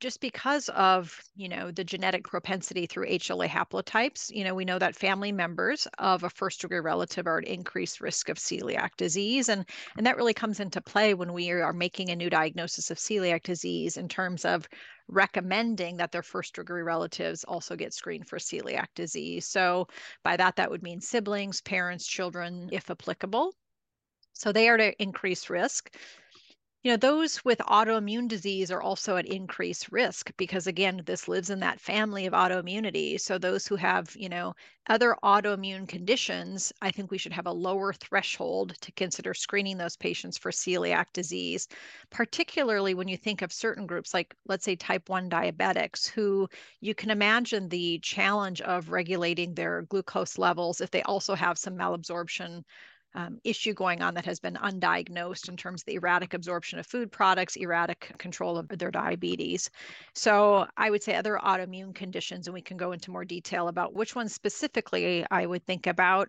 just 0.00 0.20
because 0.20 0.68
of 0.70 1.20
you 1.34 1.48
know 1.48 1.70
the 1.70 1.84
genetic 1.84 2.24
propensity 2.24 2.86
through 2.86 3.08
HLA 3.08 3.48
haplotypes, 3.48 4.30
you 4.30 4.44
know 4.44 4.54
we 4.54 4.64
know 4.64 4.78
that 4.78 4.96
family 4.96 5.32
members 5.32 5.86
of 5.98 6.22
a 6.22 6.30
first 6.30 6.60
degree 6.60 6.80
relative 6.80 7.26
are 7.26 7.38
at 7.38 7.44
increased 7.44 8.00
risk 8.00 8.28
of 8.28 8.38
celiac 8.38 8.90
disease, 8.96 9.48
and 9.48 9.64
and 9.96 10.06
that 10.06 10.16
really 10.16 10.34
comes 10.34 10.60
into 10.60 10.80
play 10.80 11.14
when 11.14 11.32
we 11.32 11.50
are 11.50 11.72
making 11.72 12.10
a 12.10 12.16
new 12.16 12.30
diagnosis 12.30 12.90
of 12.90 12.98
celiac 12.98 13.42
disease 13.42 13.96
in 13.96 14.08
terms 14.08 14.44
of 14.44 14.68
recommending 15.08 15.96
that 15.96 16.12
their 16.12 16.22
first 16.22 16.54
degree 16.54 16.82
relatives 16.82 17.44
also 17.44 17.74
get 17.74 17.94
screened 17.94 18.28
for 18.28 18.38
celiac 18.38 18.88
disease. 18.94 19.46
So 19.46 19.88
by 20.22 20.36
that, 20.36 20.56
that 20.56 20.70
would 20.70 20.82
mean 20.82 21.00
siblings, 21.00 21.60
parents, 21.62 22.06
children, 22.06 22.68
if 22.72 22.90
applicable. 22.90 23.52
So 24.34 24.52
they 24.52 24.68
are 24.68 24.78
at 24.78 24.94
increased 25.00 25.50
risk 25.50 25.92
you 26.84 26.92
know 26.92 26.96
those 26.96 27.44
with 27.44 27.58
autoimmune 27.58 28.28
disease 28.28 28.70
are 28.70 28.80
also 28.82 29.16
at 29.16 29.26
increased 29.26 29.90
risk 29.90 30.30
because 30.36 30.66
again 30.66 31.02
this 31.06 31.26
lives 31.28 31.50
in 31.50 31.58
that 31.60 31.80
family 31.80 32.24
of 32.26 32.32
autoimmunity. 32.32 33.20
So 33.20 33.36
those 33.38 33.66
who 33.66 33.76
have 33.76 34.14
you 34.16 34.28
know 34.28 34.54
other 34.88 35.16
autoimmune 35.22 35.88
conditions 35.88 36.72
i 36.80 36.90
think 36.90 37.10
we 37.10 37.18
should 37.18 37.32
have 37.32 37.46
a 37.46 37.52
lower 37.52 37.92
threshold 37.92 38.74
to 38.80 38.92
consider 38.92 39.34
screening 39.34 39.76
those 39.78 39.96
patients 39.96 40.38
for 40.38 40.50
celiac 40.50 41.06
disease 41.12 41.66
particularly 42.10 42.94
when 42.94 43.08
you 43.08 43.16
think 43.16 43.42
of 43.42 43.52
certain 43.52 43.86
groups 43.86 44.14
like 44.14 44.34
let's 44.46 44.64
say 44.64 44.74
type 44.76 45.08
1 45.08 45.28
diabetics 45.28 46.08
who 46.08 46.48
you 46.80 46.94
can 46.94 47.10
imagine 47.10 47.68
the 47.68 47.98
challenge 48.00 48.60
of 48.62 48.90
regulating 48.90 49.54
their 49.54 49.82
glucose 49.82 50.38
levels 50.38 50.80
if 50.80 50.90
they 50.90 51.02
also 51.02 51.34
have 51.34 51.58
some 51.58 51.74
malabsorption 51.76 52.62
um, 53.14 53.38
issue 53.44 53.74
going 53.74 54.02
on 54.02 54.14
that 54.14 54.26
has 54.26 54.40
been 54.40 54.54
undiagnosed 54.54 55.48
in 55.48 55.56
terms 55.56 55.82
of 55.82 55.86
the 55.86 55.94
erratic 55.94 56.34
absorption 56.34 56.78
of 56.78 56.86
food 56.86 57.10
products, 57.10 57.56
erratic 57.56 58.12
control 58.18 58.58
of 58.58 58.68
their 58.68 58.90
diabetes. 58.90 59.70
So 60.14 60.66
I 60.76 60.90
would 60.90 61.02
say 61.02 61.14
other 61.14 61.38
autoimmune 61.42 61.94
conditions, 61.94 62.46
and 62.46 62.54
we 62.54 62.62
can 62.62 62.76
go 62.76 62.92
into 62.92 63.10
more 63.10 63.24
detail 63.24 63.68
about 63.68 63.94
which 63.94 64.14
ones 64.14 64.34
specifically 64.34 65.24
I 65.30 65.46
would 65.46 65.64
think 65.66 65.86
about. 65.86 66.28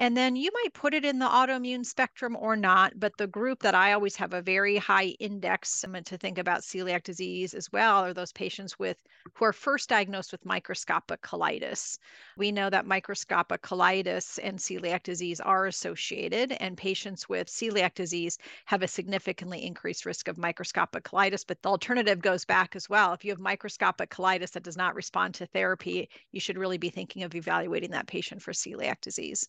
And 0.00 0.16
then 0.16 0.36
you 0.36 0.50
might 0.54 0.74
put 0.74 0.94
it 0.94 1.04
in 1.04 1.18
the 1.18 1.26
autoimmune 1.26 1.84
spectrum 1.84 2.36
or 2.36 2.54
not, 2.54 3.00
but 3.00 3.16
the 3.16 3.26
group 3.26 3.60
that 3.62 3.74
I 3.74 3.92
always 3.92 4.14
have 4.14 4.32
a 4.32 4.40
very 4.40 4.76
high 4.76 5.16
index 5.18 5.84
um, 5.84 5.96
to 6.04 6.16
think 6.16 6.38
about 6.38 6.60
celiac 6.60 7.02
disease 7.02 7.52
as 7.52 7.72
well 7.72 8.04
are 8.04 8.14
those 8.14 8.32
patients 8.32 8.78
with 8.78 8.96
who 9.34 9.44
are 9.44 9.52
first 9.52 9.88
diagnosed 9.88 10.30
with 10.30 10.46
microscopic 10.46 11.20
colitis. 11.22 11.98
We 12.36 12.52
know 12.52 12.70
that 12.70 12.86
microscopic 12.86 13.62
colitis 13.62 14.38
and 14.40 14.56
celiac 14.60 15.02
disease 15.02 15.40
are 15.40 15.66
associated, 15.66 16.52
and 16.52 16.76
patients 16.76 17.28
with 17.28 17.48
celiac 17.48 17.94
disease 17.94 18.38
have 18.66 18.82
a 18.84 18.88
significantly 18.88 19.66
increased 19.66 20.06
risk 20.06 20.28
of 20.28 20.38
microscopic 20.38 21.02
colitis. 21.02 21.44
But 21.44 21.60
the 21.62 21.70
alternative 21.70 22.22
goes 22.22 22.44
back 22.44 22.76
as 22.76 22.88
well. 22.88 23.14
If 23.14 23.24
you 23.24 23.32
have 23.32 23.40
microscopic 23.40 24.10
colitis 24.10 24.52
that 24.52 24.62
does 24.62 24.76
not 24.76 24.94
respond 24.94 25.34
to 25.34 25.46
therapy, 25.46 26.08
you 26.30 26.38
should 26.38 26.56
really 26.56 26.78
be 26.78 26.90
thinking 26.90 27.24
of 27.24 27.34
evaluating 27.34 27.90
that 27.90 28.06
patient 28.06 28.42
for 28.42 28.52
celiac 28.52 29.00
disease. 29.00 29.44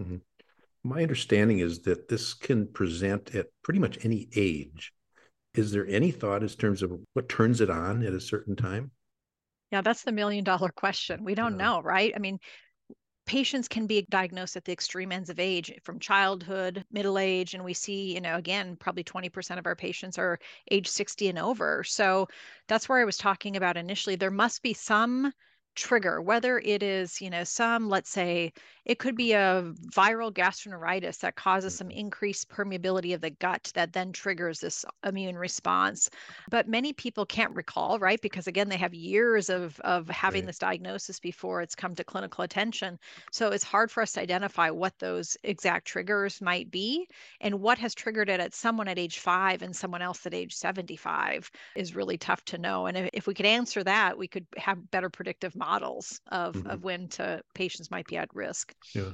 Mm-hmm. 0.00 0.16
My 0.82 1.02
understanding 1.02 1.58
is 1.58 1.80
that 1.82 2.08
this 2.08 2.32
can 2.32 2.66
present 2.66 3.34
at 3.34 3.46
pretty 3.62 3.80
much 3.80 4.04
any 4.04 4.28
age. 4.34 4.92
Is 5.54 5.72
there 5.72 5.86
any 5.86 6.10
thought 6.10 6.42
in 6.42 6.48
terms 6.48 6.82
of 6.82 6.92
what 7.12 7.28
turns 7.28 7.60
it 7.60 7.70
on 7.70 8.02
at 8.04 8.12
a 8.12 8.20
certain 8.20 8.56
time? 8.56 8.92
Yeah, 9.70 9.82
that's 9.82 10.02
the 10.02 10.12
million 10.12 10.44
dollar 10.44 10.70
question. 10.70 11.22
We 11.24 11.34
don't 11.34 11.58
yeah. 11.58 11.64
know, 11.64 11.82
right? 11.82 12.12
I 12.14 12.18
mean, 12.18 12.38
patients 13.26 13.68
can 13.68 13.86
be 13.86 14.04
diagnosed 14.10 14.56
at 14.56 14.64
the 14.64 14.72
extreme 14.72 15.12
ends 15.12 15.30
of 15.30 15.38
age 15.38 15.72
from 15.84 16.00
childhood 16.00 16.84
middle 16.90 17.16
age 17.16 17.54
and 17.54 17.64
we 17.64 17.72
see 17.72 18.12
you 18.12 18.20
know 18.20 18.34
again 18.34 18.76
probably 18.80 19.04
20% 19.04 19.56
of 19.56 19.66
our 19.66 19.76
patients 19.76 20.18
are 20.18 20.36
age 20.72 20.88
60 20.88 21.28
and 21.28 21.38
over 21.38 21.84
so 21.84 22.26
that's 22.66 22.88
where 22.88 22.98
i 22.98 23.04
was 23.04 23.16
talking 23.16 23.56
about 23.56 23.76
initially 23.76 24.16
there 24.16 24.32
must 24.32 24.62
be 24.62 24.74
some 24.74 25.32
trigger, 25.74 26.20
whether 26.20 26.58
it 26.58 26.82
is, 26.82 27.20
you 27.20 27.30
know, 27.30 27.44
some, 27.44 27.88
let's 27.88 28.10
say, 28.10 28.52
it 28.84 28.98
could 28.98 29.16
be 29.16 29.32
a 29.32 29.72
viral 29.94 30.32
gastroenteritis 30.32 31.18
that 31.20 31.36
causes 31.36 31.76
some 31.76 31.88
mm-hmm. 31.88 31.98
increased 31.98 32.48
permeability 32.48 33.14
of 33.14 33.20
the 33.20 33.30
gut 33.30 33.70
that 33.74 33.92
then 33.92 34.12
triggers 34.12 34.58
this 34.60 34.84
immune 35.06 35.38
response. 35.38 36.10
But 36.50 36.68
many 36.68 36.92
people 36.92 37.24
can't 37.24 37.54
recall, 37.54 37.98
right? 37.98 38.20
Because 38.20 38.46
again, 38.46 38.68
they 38.68 38.76
have 38.76 38.94
years 38.94 39.48
of, 39.48 39.78
of 39.80 40.08
having 40.08 40.42
right. 40.42 40.46
this 40.48 40.58
diagnosis 40.58 41.20
before 41.20 41.62
it's 41.62 41.74
come 41.74 41.94
to 41.94 42.04
clinical 42.04 42.42
attention. 42.42 42.98
So 43.30 43.50
it's 43.50 43.64
hard 43.64 43.90
for 43.90 44.02
us 44.02 44.12
to 44.12 44.20
identify 44.22 44.70
what 44.70 44.98
those 44.98 45.36
exact 45.44 45.86
triggers 45.86 46.40
might 46.40 46.70
be 46.70 47.06
and 47.40 47.60
what 47.60 47.78
has 47.78 47.94
triggered 47.94 48.28
it 48.28 48.40
at 48.40 48.54
someone 48.54 48.88
at 48.88 48.98
age 48.98 49.18
five 49.18 49.62
and 49.62 49.74
someone 49.74 50.02
else 50.02 50.26
at 50.26 50.34
age 50.34 50.54
75 50.54 51.50
is 51.76 51.94
really 51.94 52.18
tough 52.18 52.44
to 52.46 52.58
know. 52.58 52.86
And 52.86 52.96
if, 52.96 53.10
if 53.12 53.26
we 53.26 53.34
could 53.34 53.46
answer 53.46 53.84
that, 53.84 54.18
we 54.18 54.26
could 54.26 54.46
have 54.56 54.90
better 54.90 55.08
predictive 55.10 55.54
models 55.60 56.20
of, 56.32 56.56
mm-hmm. 56.56 56.70
of 56.70 56.82
when 56.82 57.06
to 57.08 57.40
patients 57.54 57.90
might 57.90 58.06
be 58.06 58.16
at 58.16 58.34
risk. 58.34 58.74
Yeah. 58.94 59.12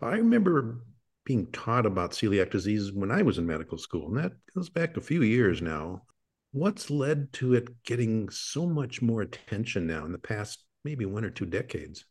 I 0.00 0.16
remember 0.16 0.84
being 1.24 1.46
taught 1.52 1.86
about 1.86 2.12
celiac 2.12 2.50
disease 2.50 2.92
when 2.92 3.10
I 3.10 3.22
was 3.22 3.38
in 3.38 3.46
medical 3.46 3.78
school, 3.78 4.06
and 4.08 4.16
that 4.18 4.32
goes 4.54 4.68
back 4.68 4.96
a 4.96 5.00
few 5.00 5.22
years 5.22 5.60
now. 5.60 6.02
What's 6.52 6.90
led 6.90 7.32
to 7.34 7.54
it 7.54 7.82
getting 7.84 8.28
so 8.30 8.66
much 8.66 9.00
more 9.02 9.22
attention 9.22 9.86
now 9.86 10.04
in 10.04 10.12
the 10.12 10.18
past 10.18 10.64
maybe 10.84 11.06
one 11.06 11.24
or 11.24 11.30
two 11.30 11.46
decades? 11.46 12.04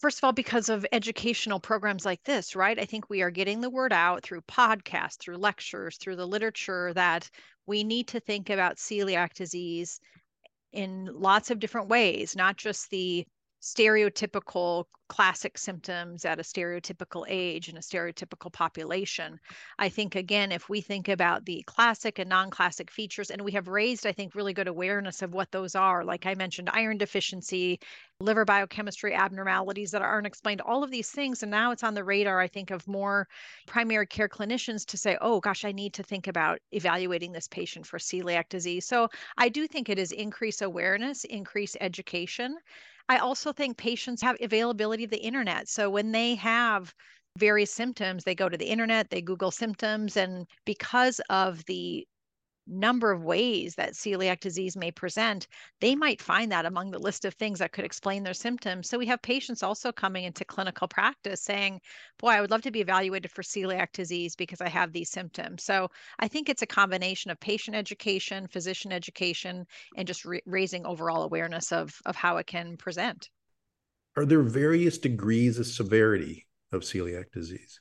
First 0.00 0.18
of 0.18 0.24
all, 0.24 0.32
because 0.32 0.70
of 0.70 0.86
educational 0.92 1.60
programs 1.60 2.06
like 2.06 2.22
this, 2.24 2.56
right? 2.56 2.78
I 2.78 2.86
think 2.86 3.10
we 3.10 3.20
are 3.20 3.30
getting 3.30 3.60
the 3.60 3.68
word 3.68 3.92
out 3.92 4.22
through 4.22 4.40
podcasts, 4.42 5.18
through 5.18 5.36
lectures, 5.36 5.98
through 5.98 6.16
the 6.16 6.26
literature 6.26 6.92
that 6.94 7.28
we 7.66 7.84
need 7.84 8.08
to 8.08 8.20
think 8.20 8.50
about 8.50 8.76
celiac 8.76 9.34
disease 9.34 10.00
in 10.72 11.08
lots 11.12 11.50
of 11.50 11.58
different 11.60 11.88
ways, 11.88 12.36
not 12.36 12.56
just 12.56 12.90
the 12.90 13.26
stereotypical 13.60 14.84
classic 15.10 15.58
symptoms 15.58 16.24
at 16.24 16.38
a 16.38 16.42
stereotypical 16.42 17.26
age 17.28 17.68
and 17.68 17.76
a 17.76 17.80
stereotypical 17.80 18.50
population. 18.50 19.38
I 19.76 19.88
think, 19.88 20.14
again, 20.14 20.52
if 20.52 20.68
we 20.68 20.80
think 20.80 21.08
about 21.08 21.44
the 21.44 21.64
classic 21.66 22.20
and 22.20 22.30
non 22.30 22.48
classic 22.48 22.92
features, 22.92 23.30
and 23.30 23.42
we 23.42 23.50
have 23.52 23.66
raised, 23.66 24.06
I 24.06 24.12
think, 24.12 24.36
really 24.36 24.52
good 24.52 24.68
awareness 24.68 25.20
of 25.20 25.34
what 25.34 25.50
those 25.50 25.74
are, 25.74 26.04
like 26.04 26.26
I 26.26 26.34
mentioned, 26.34 26.70
iron 26.72 26.96
deficiency, 26.96 27.80
liver 28.20 28.44
biochemistry 28.44 29.12
abnormalities 29.12 29.90
that 29.90 30.00
aren't 30.00 30.28
explained, 30.28 30.60
all 30.60 30.84
of 30.84 30.92
these 30.92 31.10
things. 31.10 31.42
And 31.42 31.50
now 31.50 31.72
it's 31.72 31.82
on 31.82 31.94
the 31.94 32.04
radar, 32.04 32.40
I 32.40 32.46
think, 32.46 32.70
of 32.70 32.86
more 32.86 33.26
primary 33.66 34.06
care 34.06 34.28
clinicians 34.28 34.86
to 34.86 34.96
say, 34.96 35.18
oh, 35.20 35.40
gosh, 35.40 35.64
I 35.64 35.72
need 35.72 35.92
to 35.94 36.04
think 36.04 36.28
about 36.28 36.60
evaluating 36.70 37.32
this 37.32 37.48
patient 37.48 37.84
for 37.84 37.98
celiac 37.98 38.48
disease. 38.48 38.86
So 38.86 39.08
I 39.36 39.48
do 39.48 39.66
think 39.66 39.88
it 39.88 39.98
is 39.98 40.12
increase 40.12 40.62
awareness, 40.62 41.24
increase 41.24 41.76
education. 41.80 42.56
I 43.10 43.18
also 43.18 43.52
think 43.52 43.76
patients 43.76 44.22
have 44.22 44.36
availability 44.40 45.02
of 45.02 45.10
the 45.10 45.18
internet. 45.18 45.68
So 45.68 45.90
when 45.90 46.12
they 46.12 46.36
have 46.36 46.94
various 47.36 47.72
symptoms, 47.72 48.22
they 48.22 48.36
go 48.36 48.48
to 48.48 48.56
the 48.56 48.70
internet, 48.70 49.10
they 49.10 49.20
Google 49.20 49.50
symptoms, 49.50 50.16
and 50.16 50.46
because 50.64 51.20
of 51.28 51.64
the 51.64 52.06
number 52.70 53.10
of 53.10 53.24
ways 53.24 53.74
that 53.74 53.94
celiac 53.94 54.40
disease 54.40 54.76
may 54.76 54.90
present, 54.90 55.48
they 55.80 55.94
might 55.94 56.22
find 56.22 56.52
that 56.52 56.66
among 56.66 56.90
the 56.90 56.98
list 56.98 57.24
of 57.24 57.34
things 57.34 57.58
that 57.58 57.72
could 57.72 57.84
explain 57.84 58.22
their 58.22 58.34
symptoms. 58.34 58.88
So 58.88 58.98
we 58.98 59.06
have 59.06 59.20
patients 59.22 59.62
also 59.62 59.92
coming 59.92 60.24
into 60.24 60.44
clinical 60.44 60.88
practice 60.88 61.42
saying, 61.42 61.80
Boy, 62.18 62.30
I 62.30 62.40
would 62.40 62.50
love 62.50 62.62
to 62.62 62.70
be 62.70 62.80
evaluated 62.80 63.30
for 63.30 63.42
celiac 63.42 63.92
disease 63.92 64.36
because 64.36 64.60
I 64.60 64.68
have 64.68 64.92
these 64.92 65.10
symptoms. 65.10 65.64
So 65.64 65.88
I 66.18 66.28
think 66.28 66.48
it's 66.48 66.62
a 66.62 66.66
combination 66.66 67.30
of 67.30 67.40
patient 67.40 67.76
education, 67.76 68.46
physician 68.46 68.92
education, 68.92 69.66
and 69.96 70.06
just 70.06 70.24
re- 70.24 70.42
raising 70.46 70.86
overall 70.86 71.22
awareness 71.22 71.72
of, 71.72 71.94
of 72.06 72.16
how 72.16 72.36
it 72.36 72.46
can 72.46 72.76
present. 72.76 73.28
Are 74.16 74.24
there 74.24 74.42
various 74.42 74.98
degrees 74.98 75.58
of 75.58 75.66
severity 75.66 76.46
of 76.72 76.82
celiac 76.82 77.32
disease? 77.32 77.80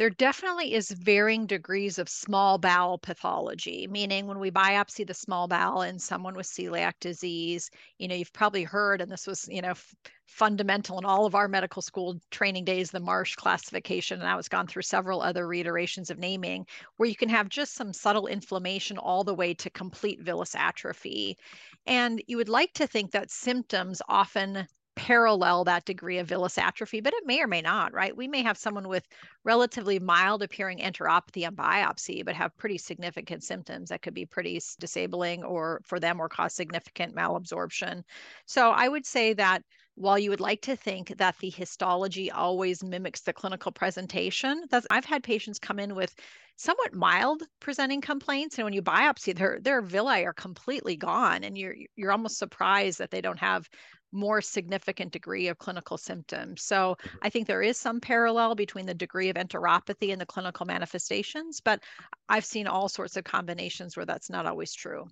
There 0.00 0.08
definitely 0.08 0.72
is 0.72 0.92
varying 0.92 1.44
degrees 1.44 1.98
of 1.98 2.08
small 2.08 2.56
bowel 2.56 2.96
pathology, 2.96 3.86
meaning 3.86 4.26
when 4.26 4.38
we 4.38 4.50
biopsy 4.50 5.06
the 5.06 5.12
small 5.12 5.46
bowel 5.46 5.82
in 5.82 5.98
someone 5.98 6.34
with 6.34 6.46
celiac 6.46 6.94
disease, 7.00 7.70
you 7.98 8.08
know, 8.08 8.14
you've 8.14 8.32
probably 8.32 8.62
heard, 8.62 9.02
and 9.02 9.12
this 9.12 9.26
was, 9.26 9.46
you 9.50 9.60
know, 9.60 9.72
f- 9.72 9.94
fundamental 10.24 10.96
in 10.98 11.04
all 11.04 11.26
of 11.26 11.34
our 11.34 11.48
medical 11.48 11.82
school 11.82 12.18
training 12.30 12.64
days, 12.64 12.90
the 12.90 12.98
Marsh 12.98 13.34
classification, 13.34 14.20
and 14.20 14.26
I 14.26 14.38
it's 14.38 14.48
gone 14.48 14.66
through 14.66 14.80
several 14.80 15.20
other 15.20 15.46
reiterations 15.46 16.08
of 16.08 16.18
naming, 16.18 16.66
where 16.96 17.06
you 17.06 17.14
can 17.14 17.28
have 17.28 17.50
just 17.50 17.74
some 17.74 17.92
subtle 17.92 18.26
inflammation 18.26 18.96
all 18.96 19.22
the 19.22 19.34
way 19.34 19.52
to 19.52 19.68
complete 19.68 20.24
villus 20.24 20.54
atrophy. 20.54 21.36
And 21.84 22.22
you 22.26 22.38
would 22.38 22.48
like 22.48 22.72
to 22.72 22.86
think 22.86 23.10
that 23.10 23.30
symptoms 23.30 24.00
often 24.08 24.66
parallel 25.00 25.64
that 25.64 25.86
degree 25.86 26.18
of 26.18 26.28
villus 26.28 26.58
atrophy, 26.58 27.00
but 27.00 27.14
it 27.14 27.24
may 27.24 27.40
or 27.40 27.46
may 27.46 27.62
not, 27.62 27.94
right? 27.94 28.14
We 28.14 28.28
may 28.28 28.42
have 28.42 28.58
someone 28.58 28.86
with 28.86 29.08
relatively 29.44 29.98
mild 29.98 30.42
appearing 30.42 30.78
enteropathy 30.80 31.46
on 31.46 31.56
biopsy, 31.56 32.22
but 32.22 32.36
have 32.36 32.54
pretty 32.58 32.76
significant 32.76 33.42
symptoms 33.42 33.88
that 33.88 34.02
could 34.02 34.12
be 34.12 34.26
pretty 34.26 34.60
disabling 34.78 35.42
or 35.42 35.80
for 35.86 35.98
them 35.98 36.20
or 36.20 36.28
cause 36.28 36.52
significant 36.52 37.14
malabsorption. 37.14 38.02
So 38.44 38.72
I 38.72 38.88
would 38.88 39.06
say 39.06 39.32
that 39.32 39.62
while 39.94 40.18
you 40.18 40.28
would 40.28 40.40
like 40.40 40.60
to 40.62 40.76
think 40.76 41.16
that 41.16 41.36
the 41.40 41.50
histology 41.50 42.30
always 42.30 42.84
mimics 42.84 43.22
the 43.22 43.32
clinical 43.32 43.72
presentation, 43.72 44.64
that's 44.70 44.86
I've 44.90 45.06
had 45.06 45.22
patients 45.22 45.58
come 45.58 45.78
in 45.78 45.94
with 45.94 46.14
somewhat 46.56 46.92
mild 46.92 47.42
presenting 47.58 48.02
complaints 48.02 48.58
and 48.58 48.66
when 48.66 48.74
you 48.74 48.82
biopsy 48.82 49.34
their 49.34 49.58
their 49.62 49.80
villi 49.80 50.26
are 50.26 50.34
completely 50.34 50.94
gone 50.94 51.42
and 51.42 51.56
you're 51.56 51.74
you're 51.96 52.12
almost 52.12 52.36
surprised 52.36 52.98
that 52.98 53.10
they 53.10 53.22
don't 53.22 53.38
have 53.38 53.66
more 54.12 54.40
significant 54.40 55.12
degree 55.12 55.48
of 55.48 55.58
clinical 55.58 55.96
symptoms. 55.96 56.62
So 56.62 56.96
mm-hmm. 57.00 57.16
I 57.22 57.30
think 57.30 57.46
there 57.46 57.62
is 57.62 57.78
some 57.78 58.00
parallel 58.00 58.54
between 58.54 58.86
the 58.86 58.94
degree 58.94 59.28
of 59.28 59.36
enteropathy 59.36 60.12
and 60.12 60.20
the 60.20 60.26
clinical 60.26 60.66
manifestations, 60.66 61.60
but 61.60 61.82
I've 62.28 62.44
seen 62.44 62.66
all 62.66 62.88
sorts 62.88 63.16
of 63.16 63.24
combinations 63.24 63.96
where 63.96 64.06
that's 64.06 64.30
not 64.30 64.46
always 64.46 64.74
true. 64.74 65.06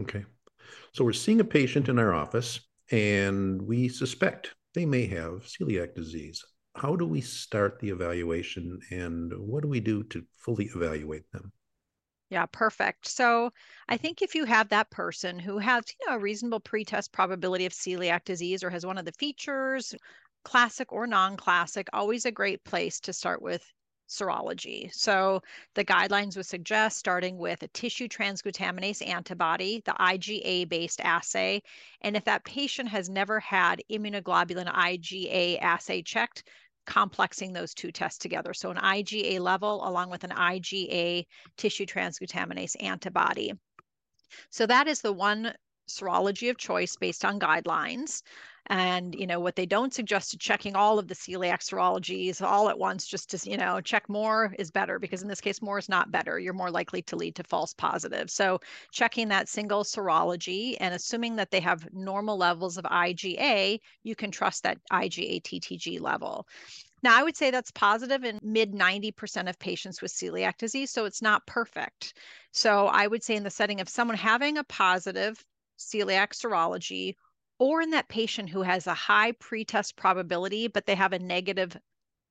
Okay. 0.00 0.24
So 0.92 1.04
we're 1.04 1.12
seeing 1.12 1.40
a 1.40 1.44
patient 1.44 1.88
in 1.88 1.98
our 1.98 2.14
office 2.14 2.60
and 2.90 3.62
we 3.62 3.88
suspect 3.88 4.54
they 4.74 4.86
may 4.86 5.06
have 5.06 5.44
celiac 5.44 5.94
disease. 5.94 6.44
How 6.74 6.94
do 6.94 7.06
we 7.06 7.20
start 7.20 7.78
the 7.80 7.88
evaluation 7.88 8.78
and 8.90 9.32
what 9.38 9.62
do 9.62 9.68
we 9.68 9.80
do 9.80 10.02
to 10.04 10.22
fully 10.36 10.66
evaluate 10.74 11.30
them? 11.32 11.52
Yeah, 12.28 12.46
perfect. 12.46 13.06
So 13.06 13.52
I 13.88 13.96
think 13.96 14.20
if 14.20 14.34
you 14.34 14.44
have 14.46 14.68
that 14.70 14.90
person 14.90 15.38
who 15.38 15.58
has, 15.58 15.84
you 16.00 16.06
know, 16.08 16.16
a 16.16 16.20
reasonable 16.20 16.60
pretest 16.60 17.12
probability 17.12 17.66
of 17.66 17.72
celiac 17.72 18.24
disease 18.24 18.64
or 18.64 18.70
has 18.70 18.84
one 18.84 18.98
of 18.98 19.04
the 19.04 19.12
features, 19.12 19.94
classic 20.44 20.92
or 20.92 21.06
non-classic, 21.06 21.88
always 21.92 22.24
a 22.24 22.32
great 22.32 22.64
place 22.64 22.98
to 23.00 23.12
start 23.12 23.42
with 23.42 23.64
serology. 24.08 24.92
So 24.92 25.40
the 25.74 25.84
guidelines 25.84 26.36
would 26.36 26.46
suggest 26.46 26.98
starting 26.98 27.38
with 27.38 27.62
a 27.62 27.68
tissue 27.68 28.08
transglutaminase 28.08 29.06
antibody, 29.06 29.82
the 29.84 29.92
IgA 29.92 30.64
based 30.68 31.00
assay. 31.00 31.62
And 32.00 32.16
if 32.16 32.24
that 32.24 32.44
patient 32.44 32.88
has 32.88 33.08
never 33.08 33.38
had 33.40 33.82
immunoglobulin 33.90 34.72
IgA 34.72 35.58
assay 35.60 36.02
checked, 36.02 36.44
complexing 36.86 37.52
those 37.52 37.74
two 37.74 37.92
tests 37.92 38.18
together. 38.18 38.54
So 38.54 38.70
an 38.70 38.76
IgA 38.76 39.40
level 39.40 39.86
along 39.86 40.10
with 40.10 40.24
an 40.24 40.30
IgA 40.30 41.26
tissue 41.56 41.86
transglutaminase 41.86 42.82
antibody. 42.82 43.52
So 44.50 44.66
that 44.66 44.88
is 44.88 45.00
the 45.00 45.12
one 45.12 45.52
serology 45.88 46.50
of 46.50 46.56
choice 46.56 46.96
based 46.96 47.24
on 47.24 47.38
guidelines. 47.38 48.22
And 48.68 49.14
you 49.14 49.26
know 49.26 49.38
what 49.38 49.54
they 49.54 49.66
don't 49.66 49.94
suggest 49.94 50.34
is 50.34 50.40
checking 50.40 50.74
all 50.74 50.98
of 50.98 51.06
the 51.06 51.14
celiac 51.14 51.60
serologies 51.60 52.42
all 52.42 52.68
at 52.68 52.78
once, 52.78 53.06
just 53.06 53.30
to 53.30 53.50
you 53.50 53.56
know 53.56 53.80
check 53.80 54.08
more 54.08 54.54
is 54.58 54.70
better 54.70 54.98
because 54.98 55.22
in 55.22 55.28
this 55.28 55.40
case 55.40 55.62
more 55.62 55.78
is 55.78 55.88
not 55.88 56.10
better. 56.10 56.38
You're 56.38 56.52
more 56.52 56.70
likely 56.70 57.02
to 57.02 57.16
lead 57.16 57.36
to 57.36 57.44
false 57.44 57.74
positives. 57.74 58.32
So 58.32 58.60
checking 58.90 59.28
that 59.28 59.48
single 59.48 59.84
serology 59.84 60.76
and 60.80 60.94
assuming 60.94 61.36
that 61.36 61.50
they 61.50 61.60
have 61.60 61.88
normal 61.92 62.36
levels 62.36 62.76
of 62.76 62.84
IgA, 62.84 63.78
you 64.02 64.16
can 64.16 64.30
trust 64.30 64.64
that 64.64 64.78
IgA 64.92 65.42
TTG 65.42 66.00
level. 66.00 66.46
Now, 67.02 67.16
I 67.16 67.22
would 67.22 67.36
say 67.36 67.50
that's 67.50 67.70
positive 67.70 68.24
in 68.24 68.40
mid 68.42 68.72
90% 68.72 69.48
of 69.48 69.58
patients 69.58 70.02
with 70.02 70.12
celiac 70.12 70.56
disease, 70.58 70.90
so 70.90 71.04
it's 71.04 71.22
not 71.22 71.46
perfect. 71.46 72.14
So 72.50 72.86
I 72.86 73.06
would 73.06 73.22
say 73.22 73.36
in 73.36 73.44
the 73.44 73.50
setting 73.50 73.80
of 73.80 73.88
someone 73.88 74.16
having 74.16 74.58
a 74.58 74.64
positive 74.64 75.44
celiac 75.78 76.30
serology 76.30 77.14
or 77.58 77.82
in 77.82 77.90
that 77.90 78.08
patient 78.08 78.50
who 78.50 78.62
has 78.62 78.86
a 78.86 78.94
high 78.94 79.32
pretest 79.32 79.96
probability, 79.96 80.68
but 80.68 80.86
they 80.86 80.94
have 80.94 81.12
a 81.12 81.18
negative 81.18 81.76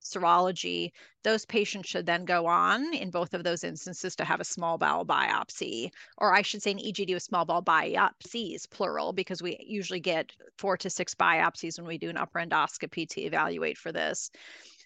serology, 0.06 0.92
those 1.24 1.46
patients 1.46 1.90
should 1.90 2.06
then 2.06 2.26
go 2.26 2.46
on 2.46 2.94
in 2.94 3.10
both 3.10 3.34
of 3.34 3.44
those 3.44 3.64
instances 3.64 4.16
to 4.16 4.24
have 4.24 4.40
a 4.40 4.46
small 4.46 4.78
bowel 4.78 5.06
biopsy, 5.06 5.90
or 6.20 6.34
I 6.34 6.44
should 6.44 6.62
say 6.62 6.72
an 6.72 6.78
EGD 6.78 7.14
with 7.14 7.24
small 7.24 7.44
bowel 7.44 7.64
biopsies, 7.64 8.70
plural, 8.70 9.14
because 9.14 9.42
we 9.42 9.58
usually 9.60 10.00
get 10.00 10.32
four 10.58 10.78
to 10.78 10.90
six 10.90 11.16
biopsies 11.16 11.80
when 11.80 11.88
we 11.88 11.98
do 11.98 12.10
an 12.10 12.18
upper 12.18 12.40
endoscopy 12.40 13.10
to 13.10 13.22
evaluate 13.22 13.78
for 13.78 13.92
this. 13.92 14.30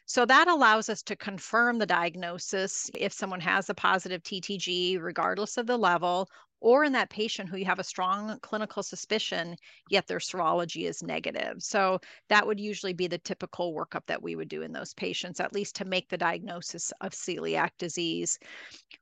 So 0.06 0.26
that 0.26 0.48
allows 0.48 0.90
us 0.90 1.04
to 1.04 1.16
confirm 1.16 1.78
the 1.78 1.86
diagnosis 1.86 2.90
if 2.96 3.14
someone 3.14 3.42
has 3.42 3.70
a 3.70 3.76
positive 3.76 4.24
TTG, 4.24 5.00
regardless 5.00 5.58
of 5.58 5.68
the 5.68 5.78
level, 5.78 6.30
or 6.62 6.84
in 6.84 6.92
that 6.94 7.10
patient 7.10 7.50
who 7.50 7.58
you 7.58 7.66
have 7.66 7.80
a 7.80 7.84
strong 7.84 8.38
clinical 8.42 8.84
suspicion, 8.84 9.56
yet 9.90 10.08
their 10.08 10.20
serology 10.20 10.88
is 10.88 11.04
negative. 11.04 11.62
So 11.62 12.00
that 12.28 12.46
would 12.46 12.60
usually 12.60 12.94
be 12.94 13.08
the 13.08 13.18
typical 13.18 13.74
workup 13.74 14.06
that 14.08 14.22
we 14.22 14.36
would 14.36 14.50
do 14.50 14.62
in 14.62 14.72
those 14.72 14.94
patients, 14.94 15.40
at 15.40 15.54
least 15.54 15.76
to 15.78 15.86
make 15.86 16.10
the 16.10 16.18
diagnosis 16.18 16.92
of 17.02 17.12
celiac 17.12 17.72
disease. 17.78 18.38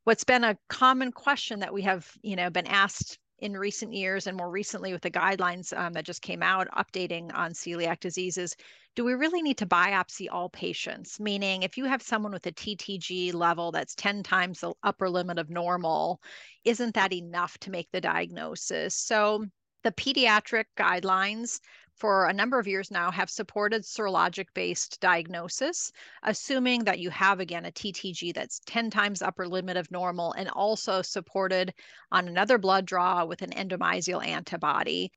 What's 0.03 0.23
been 0.23 0.43
a 0.43 0.57
common 0.69 1.11
question 1.11 1.59
that 1.59 1.73
we 1.73 1.81
have, 1.83 2.09
you 2.21 2.35
know, 2.35 2.49
been 2.49 2.67
asked 2.67 3.19
in 3.39 3.53
recent 3.53 3.93
years 3.93 4.27
and 4.27 4.35
more 4.35 4.49
recently 4.49 4.93
with 4.93 5.01
the 5.01 5.11
guidelines 5.11 5.77
um, 5.77 5.93
that 5.93 6.05
just 6.05 6.21
came 6.21 6.41
out 6.41 6.67
updating 6.75 7.29
on 7.35 7.51
celiac 7.51 7.99
diseases 7.99 8.55
do 8.97 9.05
we 9.05 9.13
really 9.13 9.43
need 9.43 9.59
to 9.59 9.67
biopsy 9.67 10.25
all 10.31 10.49
patients? 10.49 11.19
Meaning 11.19 11.61
if 11.61 11.77
you 11.77 11.85
have 11.85 12.01
someone 12.01 12.31
with 12.31 12.47
a 12.47 12.51
ttg 12.51 13.31
level 13.31 13.71
that's 13.71 13.93
10 13.93 14.23
times 14.23 14.59
the 14.59 14.73
upper 14.81 15.07
limit 15.07 15.37
of 15.37 15.51
normal 15.51 16.19
isn't 16.65 16.95
that 16.95 17.13
enough 17.13 17.55
to 17.59 17.69
make 17.69 17.87
the 17.91 18.01
diagnosis? 18.01 18.95
So 18.95 19.45
the 19.83 19.91
pediatric 19.91 20.65
guidelines 20.75 21.59
for 21.97 22.27
a 22.27 22.33
number 22.33 22.59
of 22.59 22.67
years 22.67 22.91
now 22.91 23.11
have 23.11 23.29
supported 23.29 23.83
serologic 23.83 24.47
based 24.53 24.99
diagnosis, 25.01 25.91
assuming 26.23 26.83
that 26.85 26.99
you 26.99 27.09
have, 27.09 27.39
again, 27.39 27.65
a 27.65 27.71
TTG 27.71 28.33
that's 28.33 28.61
10 28.65 28.89
times 28.89 29.21
upper 29.21 29.47
limit 29.47 29.77
of 29.77 29.89
normal 29.91 30.33
and 30.33 30.49
also 30.49 31.01
supported 31.01 31.73
on 32.11 32.27
another 32.27 32.57
blood 32.57 32.85
draw 32.85 33.25
with 33.25 33.41
an 33.41 33.51
endomysial 33.51 34.25
antibody 34.25 35.11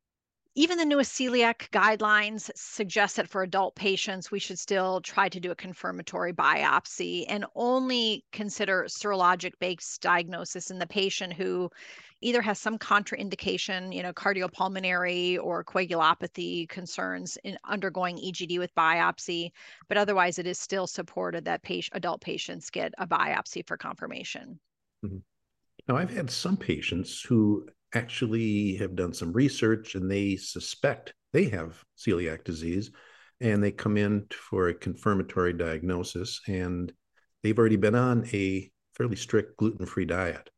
even 0.56 0.78
the 0.78 0.84
newest 0.84 1.12
celiac 1.12 1.70
guidelines 1.70 2.50
suggest 2.56 3.16
that 3.16 3.28
for 3.28 3.42
adult 3.42 3.76
patients, 3.76 4.30
we 4.30 4.40
should 4.40 4.58
still 4.58 5.00
try 5.00 5.28
to 5.28 5.38
do 5.38 5.52
a 5.52 5.56
confirmatory 5.56 6.32
biopsy 6.32 7.24
and 7.28 7.44
only 7.54 8.24
consider 8.32 8.84
serologic 8.88 9.52
based 9.60 10.02
diagnosis 10.02 10.70
in 10.70 10.78
the 10.78 10.86
patient 10.86 11.32
who 11.32 11.70
either 12.20 12.42
has 12.42 12.58
some 12.58 12.78
contraindication, 12.78 13.94
you 13.94 14.02
know, 14.02 14.12
cardiopulmonary 14.12 15.38
or 15.42 15.64
coagulopathy 15.64 16.68
concerns 16.68 17.38
in 17.44 17.56
undergoing 17.64 18.16
EGD 18.16 18.58
with 18.58 18.74
biopsy, 18.74 19.52
but 19.88 19.96
otherwise 19.96 20.38
it 20.38 20.46
is 20.46 20.58
still 20.58 20.86
supported 20.86 21.44
that 21.44 21.62
patient, 21.62 21.96
adult 21.96 22.20
patients 22.20 22.70
get 22.70 22.92
a 22.98 23.06
biopsy 23.06 23.66
for 23.66 23.76
confirmation. 23.76 24.58
Mm-hmm. 25.04 25.18
Now, 25.88 25.96
I've 25.96 26.14
had 26.14 26.30
some 26.30 26.56
patients 26.56 27.22
who 27.22 27.66
actually 27.94 28.76
have 28.76 28.94
done 28.94 29.12
some 29.12 29.32
research 29.32 29.94
and 29.94 30.10
they 30.10 30.36
suspect 30.36 31.14
they 31.32 31.44
have 31.48 31.82
celiac 31.98 32.44
disease 32.44 32.90
and 33.40 33.62
they 33.62 33.70
come 33.70 33.96
in 33.96 34.26
for 34.30 34.68
a 34.68 34.74
confirmatory 34.74 35.52
diagnosis 35.52 36.40
and 36.46 36.92
they've 37.42 37.58
already 37.58 37.76
been 37.76 37.94
on 37.94 38.26
a 38.32 38.70
fairly 38.94 39.16
strict 39.16 39.56
gluten-free 39.56 40.04
diet. 40.04 40.50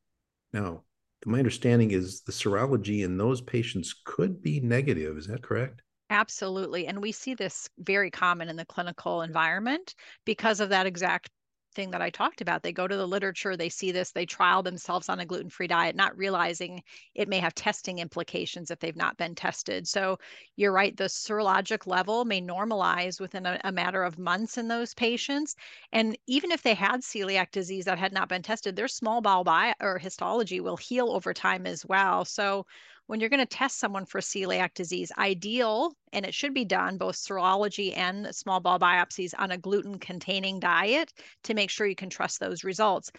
Now, 0.53 0.83
my 1.25 1.39
understanding 1.39 1.93
is 1.93 2.23
the 2.23 2.33
serology 2.33 3.05
in 3.05 3.17
those 3.17 3.41
patients 3.41 3.95
could 4.05 4.43
be 4.43 4.61
negative. 4.61 5.17
Is 5.17 5.29
that 5.29 5.43
correct? 5.43 5.83
Absolutely. 6.11 6.89
And 6.89 7.01
we 7.01 7.13
see 7.13 7.35
this 7.35 7.71
very 7.79 8.11
common 8.11 8.49
in 8.49 8.57
the 8.57 8.67
clinical 8.67 9.23
environment 9.23 9.95
because 10.27 10.61
of 10.61 10.71
that 10.71 10.87
exact 10.87 11.31
thing 11.73 11.91
that 11.91 12.03
I 12.03 12.11
talked 12.11 12.41
about. 12.41 12.63
They 12.63 12.73
go 12.73 12.87
to 12.87 12.97
the 12.97 13.07
literature, 13.07 13.57
they 13.57 13.69
see 13.69 13.93
this, 13.93 14.13
they 14.13 14.27
trial 14.27 14.63
themselves 14.63 15.09
on 15.09 15.21
a 15.21 15.27
gluten 15.27 15.51
free 15.51 15.67
diet, 15.67 15.97
not 15.97 16.17
realizing 16.17 16.83
it 17.15 17.29
may 17.29 17.39
have 17.39 17.55
testing 17.55 17.99
implications 17.99 18.71
if 18.71 18.79
they've 18.79 18.97
not 18.97 19.17
been 19.17 19.35
tested. 19.35 19.89
So 19.89 20.19
you're 20.57 20.73
right, 20.73 20.97
the 20.97 21.05
serologic 21.05 21.87
level 21.87 22.25
may 22.25 22.41
normalize 22.41 23.21
within 23.21 23.47
a, 23.47 23.61
a 23.65 23.73
matter 23.73 24.03
of 24.03 24.19
months 24.19 24.59
in 24.59 24.69
those 24.69 24.95
patients. 24.95 25.57
And 25.93 26.17
even 26.27 26.51
if 26.51 26.63
they 26.63 26.75
had 26.75 27.01
celiac 27.01 27.51
disease 27.51 27.87
that 27.87 27.99
had 27.99 28.13
not 28.13 28.29
been 28.29 28.43
tested, 28.43 28.77
their 28.77 28.89
small 28.89 29.21
bowel 29.21 29.45
biopsy 29.45 29.75
or 29.81 29.99
histology 29.99 30.61
will 30.61 30.77
heal 30.77 31.11
over 31.11 31.33
time 31.35 31.67
as 31.67 31.85
well. 31.87 32.25
So 32.25 32.67
when 33.13 33.21
you're 33.21 33.29
going 33.29 33.41
to 33.41 33.45
test 33.45 33.79
someone 33.79 34.07
for 34.07 34.23
celiac 34.23 34.73
disease, 34.73 35.13
ideal, 35.19 35.93
and 36.15 36.25
it 36.25 36.33
should 36.33 36.55
be 36.55 36.65
done, 36.65 36.97
both 36.97 37.15
serology 37.15 37.95
and 37.95 38.35
small 38.35 38.59
bowel 38.59 38.79
biopsies 38.79 39.35
on 39.37 39.51
a 39.51 39.59
gluten 39.59 39.99
containing 39.99 40.59
diet 40.59 41.13
to 41.45 41.53
make 41.53 41.69
sure 41.69 41.87
you 41.87 41.95
can 41.95 42.09
trust 42.09 42.41
those 42.41 42.65
results. 42.65 43.13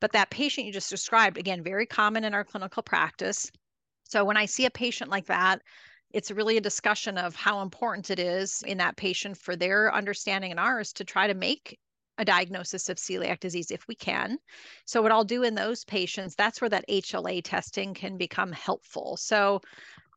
But 0.00 0.12
that 0.12 0.30
patient 0.30 0.68
you 0.68 0.72
just 0.72 0.88
described, 0.88 1.36
again, 1.36 1.64
very 1.64 1.84
common 1.84 2.22
in 2.22 2.32
our 2.32 2.44
clinical 2.44 2.84
practice. 2.84 3.50
So 4.04 4.24
when 4.24 4.36
I 4.36 4.46
see 4.46 4.66
a 4.66 4.70
patient 4.70 5.10
like 5.10 5.26
that, 5.26 5.62
it's 6.12 6.30
really 6.30 6.56
a 6.56 6.60
discussion 6.60 7.18
of 7.18 7.34
how 7.34 7.60
important 7.60 8.10
it 8.10 8.20
is 8.20 8.62
in 8.64 8.78
that 8.78 8.96
patient 8.96 9.36
for 9.36 9.56
their 9.56 9.92
understanding 9.92 10.52
and 10.52 10.60
ours 10.60 10.92
to 10.92 11.04
try 11.04 11.26
to 11.26 11.34
make 11.34 11.76
a 12.18 12.24
diagnosis 12.24 12.88
of 12.88 12.96
celiac 12.96 13.40
disease 13.40 13.70
if 13.70 13.86
we 13.88 13.94
can. 13.94 14.38
So, 14.84 15.02
what 15.02 15.12
I'll 15.12 15.24
do 15.24 15.42
in 15.42 15.54
those 15.54 15.84
patients, 15.84 16.34
that's 16.34 16.60
where 16.60 16.70
that 16.70 16.88
HLA 16.88 17.42
testing 17.42 17.94
can 17.94 18.16
become 18.16 18.52
helpful. 18.52 19.16
So, 19.16 19.60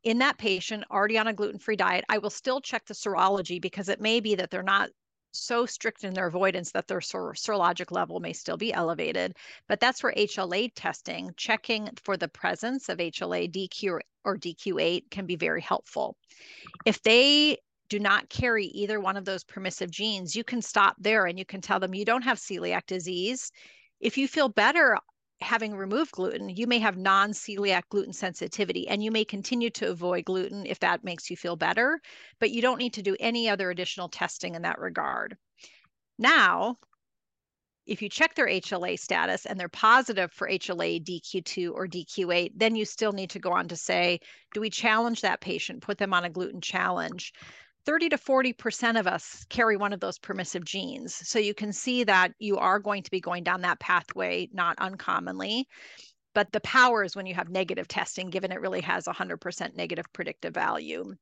in 0.04 0.18
that 0.18 0.38
patient 0.38 0.84
already 0.90 1.18
on 1.18 1.26
a 1.26 1.32
gluten 1.32 1.58
free 1.58 1.76
diet, 1.76 2.04
I 2.08 2.18
will 2.18 2.30
still 2.30 2.60
check 2.60 2.86
the 2.86 2.94
serology 2.94 3.60
because 3.60 3.88
it 3.88 4.00
may 4.00 4.20
be 4.20 4.34
that 4.36 4.50
they're 4.50 4.62
not 4.62 4.90
so 5.32 5.66
strict 5.66 6.04
in 6.04 6.14
their 6.14 6.26
avoidance 6.26 6.72
that 6.72 6.86
their 6.86 7.00
ser- 7.00 7.32
serologic 7.32 7.90
level 7.90 8.20
may 8.20 8.32
still 8.32 8.56
be 8.56 8.72
elevated. 8.72 9.36
But 9.68 9.80
that's 9.80 10.02
where 10.02 10.12
HLA 10.12 10.72
testing, 10.74 11.32
checking 11.36 11.90
for 12.02 12.16
the 12.16 12.28
presence 12.28 12.88
of 12.88 12.98
HLA 12.98 13.50
DQ 13.50 14.00
or 14.24 14.36
DQ8 14.36 15.10
can 15.10 15.26
be 15.26 15.36
very 15.36 15.60
helpful. 15.60 16.16
If 16.84 17.02
they 17.02 17.58
do 17.88 17.98
not 17.98 18.28
carry 18.28 18.66
either 18.66 19.00
one 19.00 19.16
of 19.16 19.24
those 19.24 19.44
permissive 19.44 19.90
genes, 19.90 20.36
you 20.36 20.44
can 20.44 20.62
stop 20.62 20.96
there 20.98 21.26
and 21.26 21.38
you 21.38 21.44
can 21.44 21.60
tell 21.60 21.80
them 21.80 21.94
you 21.94 22.04
don't 22.04 22.22
have 22.22 22.38
celiac 22.38 22.86
disease. 22.86 23.50
If 24.00 24.18
you 24.18 24.28
feel 24.28 24.48
better 24.48 24.98
having 25.40 25.74
removed 25.74 26.12
gluten, 26.12 26.48
you 26.48 26.66
may 26.66 26.78
have 26.78 26.96
non 26.96 27.30
celiac 27.30 27.82
gluten 27.88 28.12
sensitivity 28.12 28.88
and 28.88 29.02
you 29.02 29.10
may 29.10 29.24
continue 29.24 29.70
to 29.70 29.90
avoid 29.90 30.24
gluten 30.24 30.66
if 30.66 30.80
that 30.80 31.04
makes 31.04 31.30
you 31.30 31.36
feel 31.36 31.56
better, 31.56 32.00
but 32.40 32.50
you 32.50 32.60
don't 32.60 32.78
need 32.78 32.94
to 32.94 33.02
do 33.02 33.16
any 33.20 33.48
other 33.48 33.70
additional 33.70 34.08
testing 34.08 34.54
in 34.54 34.62
that 34.62 34.78
regard. 34.78 35.36
Now, 36.18 36.78
if 37.86 38.02
you 38.02 38.08
check 38.10 38.34
their 38.34 38.48
HLA 38.48 38.98
status 38.98 39.46
and 39.46 39.58
they're 39.58 39.68
positive 39.68 40.30
for 40.30 40.46
HLA 40.46 41.02
DQ2 41.02 41.72
or 41.72 41.86
DQ8, 41.86 42.50
then 42.54 42.76
you 42.76 42.84
still 42.84 43.12
need 43.12 43.30
to 43.30 43.38
go 43.38 43.52
on 43.52 43.68
to 43.68 43.76
say, 43.76 44.20
do 44.52 44.60
we 44.60 44.68
challenge 44.68 45.22
that 45.22 45.40
patient, 45.40 45.80
put 45.80 45.96
them 45.96 46.12
on 46.12 46.24
a 46.24 46.30
gluten 46.30 46.60
challenge? 46.60 47.32
30 47.88 48.10
to 48.10 48.18
40% 48.18 49.00
of 49.00 49.06
us 49.06 49.46
carry 49.48 49.78
one 49.78 49.94
of 49.94 50.00
those 50.00 50.18
permissive 50.18 50.62
genes. 50.62 51.14
So 51.26 51.38
you 51.38 51.54
can 51.54 51.72
see 51.72 52.04
that 52.04 52.34
you 52.38 52.58
are 52.58 52.78
going 52.78 53.02
to 53.02 53.10
be 53.10 53.18
going 53.18 53.44
down 53.44 53.62
that 53.62 53.80
pathway, 53.80 54.46
not 54.52 54.78
uncommonly. 54.78 55.66
But 56.34 56.52
the 56.52 56.60
power 56.60 57.02
is 57.02 57.16
when 57.16 57.24
you 57.24 57.34
have 57.34 57.48
negative 57.48 57.88
testing, 57.88 58.28
given 58.28 58.52
it 58.52 58.60
really 58.60 58.82
has 58.82 59.06
100% 59.06 59.74
negative 59.74 60.04
predictive 60.12 60.52
value. 60.52 61.14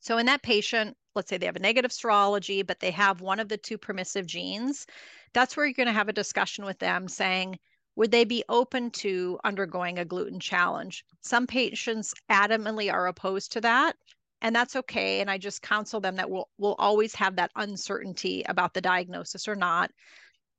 So 0.00 0.16
in 0.16 0.24
that 0.24 0.42
patient, 0.42 0.96
let's 1.14 1.28
say 1.28 1.36
they 1.36 1.44
have 1.44 1.56
a 1.56 1.58
negative 1.58 1.90
serology, 1.90 2.66
but 2.66 2.80
they 2.80 2.92
have 2.92 3.20
one 3.20 3.38
of 3.38 3.50
the 3.50 3.58
two 3.58 3.76
permissive 3.76 4.24
genes, 4.24 4.86
that's 5.34 5.54
where 5.54 5.66
you're 5.66 5.74
going 5.74 5.86
to 5.86 5.92
have 5.92 6.08
a 6.08 6.14
discussion 6.14 6.64
with 6.64 6.78
them 6.78 7.08
saying, 7.08 7.58
would 7.96 8.10
they 8.10 8.24
be 8.24 8.42
open 8.48 8.90
to 8.92 9.38
undergoing 9.44 9.98
a 9.98 10.06
gluten 10.06 10.40
challenge? 10.40 11.04
Some 11.20 11.46
patients 11.46 12.14
adamantly 12.30 12.90
are 12.90 13.06
opposed 13.06 13.52
to 13.52 13.60
that 13.60 13.96
and 14.42 14.54
that's 14.54 14.76
okay. 14.76 15.20
And 15.20 15.30
I 15.30 15.38
just 15.38 15.62
counsel 15.62 16.00
them 16.00 16.16
that 16.16 16.30
we'll, 16.30 16.48
we'll 16.58 16.76
always 16.78 17.14
have 17.14 17.36
that 17.36 17.50
uncertainty 17.56 18.44
about 18.48 18.74
the 18.74 18.80
diagnosis 18.80 19.48
or 19.48 19.54
not. 19.54 19.90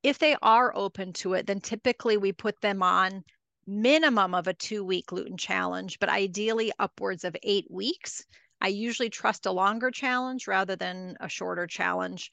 If 0.03 0.19
they 0.19 0.35
are 0.41 0.75
open 0.75 1.13
to 1.13 1.33
it, 1.33 1.47
then 1.47 1.61
typically 1.61 2.17
we 2.17 2.31
put 2.31 2.59
them 2.61 2.83
on 2.83 3.23
minimum 3.67 4.33
of 4.33 4.47
a 4.47 4.53
two 4.53 4.83
week 4.83 5.07
gluten 5.07 5.37
challenge, 5.37 5.99
but 5.99 6.09
ideally 6.09 6.71
upwards 6.79 7.23
of 7.23 7.35
eight 7.43 7.67
weeks. 7.69 8.25
I 8.63 8.67
usually 8.67 9.09
trust 9.09 9.47
a 9.47 9.51
longer 9.51 9.89
challenge 9.89 10.47
rather 10.47 10.75
than 10.75 11.17
a 11.19 11.27
shorter 11.27 11.65
challenge. 11.65 12.29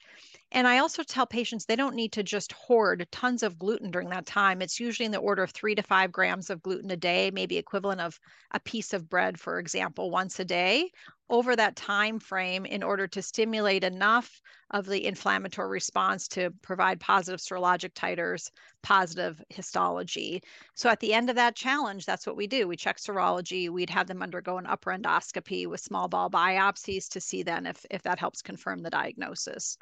And 0.51 0.67
I 0.67 0.77
also 0.77 1.01
tell 1.01 1.25
patients 1.25 1.65
they 1.65 1.75
don't 1.75 1.95
need 1.95 2.11
to 2.13 2.23
just 2.23 2.51
hoard 2.51 3.07
tons 3.11 3.41
of 3.41 3.57
gluten 3.57 3.89
during 3.89 4.09
that 4.09 4.27
time. 4.27 4.61
It's 4.61 4.79
usually 4.79 5.07
in 5.07 5.11
the 5.11 5.17
order 5.17 5.41
of 5.41 5.49
three 5.49 5.73
to 5.73 5.81
five 5.81 6.11
grams 6.11 6.51
of 6.51 6.61
gluten 6.61 6.91
a 6.91 6.97
day, 6.97 7.31
maybe 7.31 7.57
equivalent 7.57 8.01
of 8.01 8.19
a 8.51 8.59
piece 8.59 8.93
of 8.93 9.09
bread, 9.09 9.39
for 9.39 9.57
example, 9.57 10.11
once 10.11 10.39
a 10.39 10.45
day 10.45 10.91
over 11.29 11.55
that 11.55 11.75
time 11.75 12.19
frame 12.19 12.65
in 12.65 12.83
order 12.83 13.07
to 13.07 13.21
stimulate 13.21 13.83
enough 13.83 14.41
of 14.71 14.85
the 14.85 15.05
inflammatory 15.05 15.69
response 15.69 16.27
to 16.27 16.51
provide 16.61 16.99
positive 16.99 17.39
serologic 17.39 17.93
titers, 17.93 18.49
positive 18.83 19.41
histology. 19.49 20.41
So 20.75 20.89
at 20.89 20.99
the 20.99 21.13
end 21.13 21.29
of 21.29 21.35
that 21.35 21.55
challenge, 21.55 22.05
that's 22.05 22.27
what 22.27 22.35
we 22.37 22.47
do. 22.47 22.67
We 22.67 22.75
check 22.75 22.97
serology. 22.97 23.69
We'd 23.69 23.89
have 23.89 24.07
them 24.07 24.21
undergo 24.21 24.57
an 24.57 24.67
upper 24.67 24.91
endoscopy 24.91 25.67
with 25.67 25.79
small 25.79 26.07
bowel 26.07 26.29
biopsies 26.29 27.09
to 27.09 27.21
see 27.21 27.43
then 27.43 27.65
if, 27.65 27.85
if 27.89 28.03
that 28.03 28.19
helps 28.19 28.41
confirm 28.41 28.79
the 28.79 28.89
diagnosis. 28.89 29.77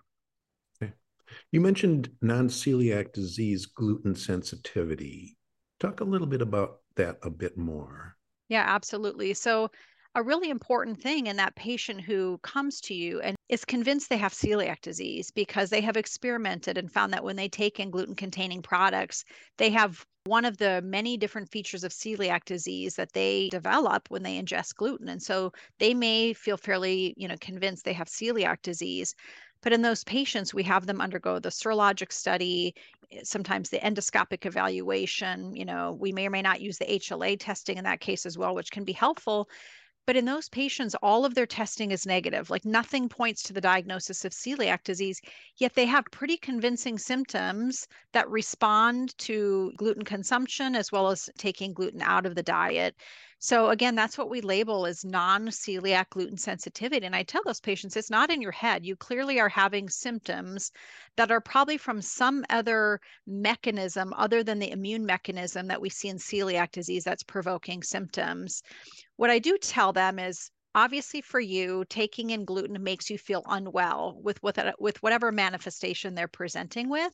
Okay. 0.81 0.93
You 1.51 1.61
mentioned 1.61 2.09
non-celiac 2.21 3.13
disease 3.13 3.65
gluten 3.65 4.15
sensitivity. 4.15 5.37
Talk 5.79 5.99
a 5.99 6.05
little 6.05 6.27
bit 6.27 6.41
about 6.41 6.79
that 6.95 7.17
a 7.23 7.29
bit 7.29 7.57
more. 7.57 8.15
Yeah, 8.49 8.63
absolutely. 8.65 9.33
So 9.33 9.69
a 10.17 10.23
really 10.23 10.49
important 10.49 10.99
thing 10.99 11.27
in 11.27 11.35
that 11.35 11.55
patient 11.55 12.01
who 12.01 12.39
comes 12.39 12.81
to 12.81 12.95
you 12.95 13.21
and 13.21 13.37
is 13.49 13.63
convinced 13.63 14.09
they 14.09 14.17
have 14.17 14.33
celiac 14.33 14.81
disease 14.81 15.29
because 15.29 15.69
they 15.69 15.79
have 15.79 15.95
experimented 15.95 16.75
and 16.75 16.91
found 16.91 17.13
that 17.13 17.23
when 17.23 17.35
they 17.35 17.47
take 17.47 17.79
in 17.79 17.91
gluten 17.91 18.15
containing 18.15 18.63
products, 18.63 19.23
they 19.57 19.69
have 19.69 20.03
one 20.25 20.43
of 20.43 20.57
the 20.57 20.81
many 20.81 21.17
different 21.17 21.47
features 21.47 21.83
of 21.83 21.91
celiac 21.91 22.45
disease 22.45 22.95
that 22.95 23.13
they 23.13 23.47
develop 23.49 24.09
when 24.09 24.23
they 24.23 24.41
ingest 24.41 24.75
gluten. 24.75 25.07
And 25.07 25.21
so 25.21 25.53
they 25.77 25.93
may 25.93 26.33
feel 26.33 26.57
fairly, 26.57 27.13
you 27.15 27.27
know, 27.27 27.37
convinced 27.39 27.85
they 27.85 27.93
have 27.93 28.07
celiac 28.07 28.63
disease. 28.63 29.13
But 29.61 29.71
in 29.71 29.83
those 29.83 30.03
patients, 30.03 30.51
we 30.51 30.63
have 30.63 30.87
them 30.87 30.99
undergo 30.99 31.37
the 31.37 31.49
serologic 31.49 32.11
study, 32.11 32.73
eh, 33.11 33.19
sometimes 33.23 33.69
the 33.69 33.79
endoscopic 33.79 34.47
evaluation. 34.47 35.55
You 35.55 35.65
know, 35.65 35.95
we 35.99 36.11
may 36.11 36.25
or 36.25 36.31
may 36.31 36.41
not 36.41 36.59
use 36.59 36.79
the 36.79 36.85
HLA 36.85 37.37
testing 37.39 37.77
in 37.77 37.83
that 37.83 37.99
case 37.99 38.25
as 38.25 38.35
well, 38.35 38.55
which 38.55 38.71
can 38.71 38.83
be 38.83 38.93
helpful. 38.93 39.47
But 40.07 40.15
in 40.15 40.25
those 40.25 40.49
patients, 40.49 40.95
all 41.03 41.25
of 41.25 41.35
their 41.35 41.45
testing 41.45 41.91
is 41.91 42.05
negative. 42.05 42.49
Like 42.49 42.65
nothing 42.65 43.09
points 43.09 43.43
to 43.43 43.53
the 43.53 43.61
diagnosis 43.61 44.25
of 44.25 44.31
celiac 44.31 44.83
disease, 44.83 45.21
yet 45.57 45.75
they 45.75 45.85
have 45.85 46.05
pretty 46.11 46.37
convincing 46.37 46.97
symptoms 46.97 47.87
that 48.13 48.29
respond 48.29 49.17
to 49.19 49.73
gluten 49.77 50.03
consumption 50.05 50.75
as 50.75 50.91
well 50.91 51.09
as 51.09 51.29
taking 51.37 51.73
gluten 51.73 52.01
out 52.01 52.25
of 52.25 52.35
the 52.35 52.43
diet. 52.43 52.95
So 53.39 53.69
again, 53.69 53.93
that's 53.93 54.17
what 54.17 54.31
we 54.31 54.41
label 54.41 54.87
as 54.87 55.05
non-celiac 55.05 56.09
gluten 56.09 56.37
sensitivity. 56.37 57.05
And 57.05 57.15
I 57.15 57.21
tell 57.21 57.43
those 57.45 57.59
patients, 57.59 57.95
it's 57.95 58.09
not 58.09 58.31
in 58.31 58.41
your 58.41 58.51
head. 58.51 58.85
You 58.85 58.95
clearly 58.95 59.39
are 59.39 59.49
having 59.49 59.89
symptoms 59.89 60.71
that 61.17 61.31
are 61.31 61.41
probably 61.41 61.77
from 61.77 62.01
some 62.01 62.43
other 62.49 62.99
mechanism 63.27 64.11
other 64.13 64.43
than 64.43 64.57
the 64.57 64.71
immune 64.71 65.05
mechanism 65.05 65.67
that 65.67 65.81
we 65.81 65.89
see 65.89 66.07
in 66.07 66.17
celiac 66.17 66.71
disease 66.71 67.03
that's 67.03 67.23
provoking 67.23 67.83
symptoms. 67.83 68.63
What 69.17 69.29
I 69.29 69.37
do 69.37 69.57
tell 69.59 69.93
them 69.93 70.17
is 70.17 70.49
obviously 70.73 71.21
for 71.21 71.39
you 71.39 71.85
taking 71.89 72.31
in 72.31 72.43
gluten 72.43 72.81
makes 72.81 73.09
you 73.09 73.17
feel 73.17 73.43
unwell 73.47 74.19
with 74.23 74.41
with, 74.41 74.59
with 74.79 75.01
whatever 75.03 75.31
manifestation 75.31 76.15
they're 76.15 76.27
presenting 76.27 76.89
with 76.89 77.13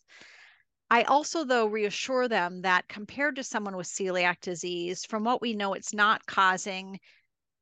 I 0.93 1.01
also, 1.05 1.43
though, 1.43 1.65
reassure 1.65 2.27
them 2.27 2.61
that 2.61 2.87
compared 2.87 3.37
to 3.37 3.43
someone 3.43 3.75
with 3.75 3.87
celiac 3.87 4.41
disease, 4.41 5.05
from 5.05 5.23
what 5.23 5.41
we 5.41 5.55
know, 5.55 5.73
it's 5.73 5.91
not 5.91 6.23
causing 6.27 6.99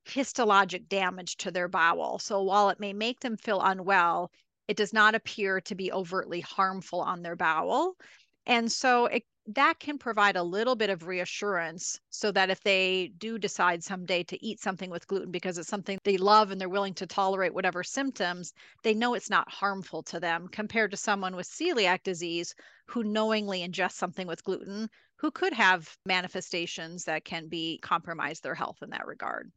histologic 0.05 0.89
damage 0.89 1.37
to 1.37 1.49
their 1.49 1.69
bowel. 1.69 2.19
So 2.19 2.43
while 2.43 2.67
it 2.71 2.81
may 2.81 2.91
make 2.91 3.21
them 3.21 3.37
feel 3.37 3.61
unwell, 3.61 4.31
it 4.67 4.75
does 4.75 4.91
not 4.91 5.15
appear 5.15 5.61
to 5.61 5.75
be 5.75 5.93
overtly 5.93 6.41
harmful 6.41 6.99
on 6.99 7.21
their 7.21 7.37
bowel. 7.37 7.95
And 8.45 8.69
so 8.69 9.05
it 9.05 9.23
that 9.47 9.79
can 9.79 9.97
provide 9.97 10.35
a 10.35 10.43
little 10.43 10.75
bit 10.75 10.89
of 10.89 11.07
reassurance 11.07 11.99
so 12.09 12.31
that 12.31 12.49
if 12.49 12.61
they 12.61 13.11
do 13.17 13.37
decide 13.37 13.83
someday 13.83 14.23
to 14.23 14.45
eat 14.45 14.59
something 14.59 14.89
with 14.89 15.07
gluten 15.07 15.31
because 15.31 15.57
it's 15.57 15.67
something 15.69 15.97
they 16.03 16.17
love 16.17 16.51
and 16.51 16.61
they're 16.61 16.69
willing 16.69 16.93
to 16.93 17.07
tolerate 17.07 17.53
whatever 17.53 17.83
symptoms, 17.83 18.53
they 18.83 18.93
know 18.93 19.13
it's 19.13 19.29
not 19.29 19.51
harmful 19.51 20.03
to 20.03 20.19
them 20.19 20.47
compared 20.47 20.91
to 20.91 20.97
someone 20.97 21.35
with 21.35 21.47
celiac 21.47 22.03
disease 22.03 22.53
who 22.85 23.03
knowingly 23.03 23.67
ingests 23.67 23.93
something 23.93 24.27
with 24.27 24.43
gluten 24.43 24.87
who 25.17 25.31
could 25.31 25.53
have 25.53 25.95
manifestations 26.05 27.03
that 27.03 27.25
can 27.25 27.47
be 27.47 27.79
compromise 27.81 28.39
their 28.39 28.55
health 28.55 28.77
in 28.81 28.89
that 28.89 29.05
regard. 29.05 29.51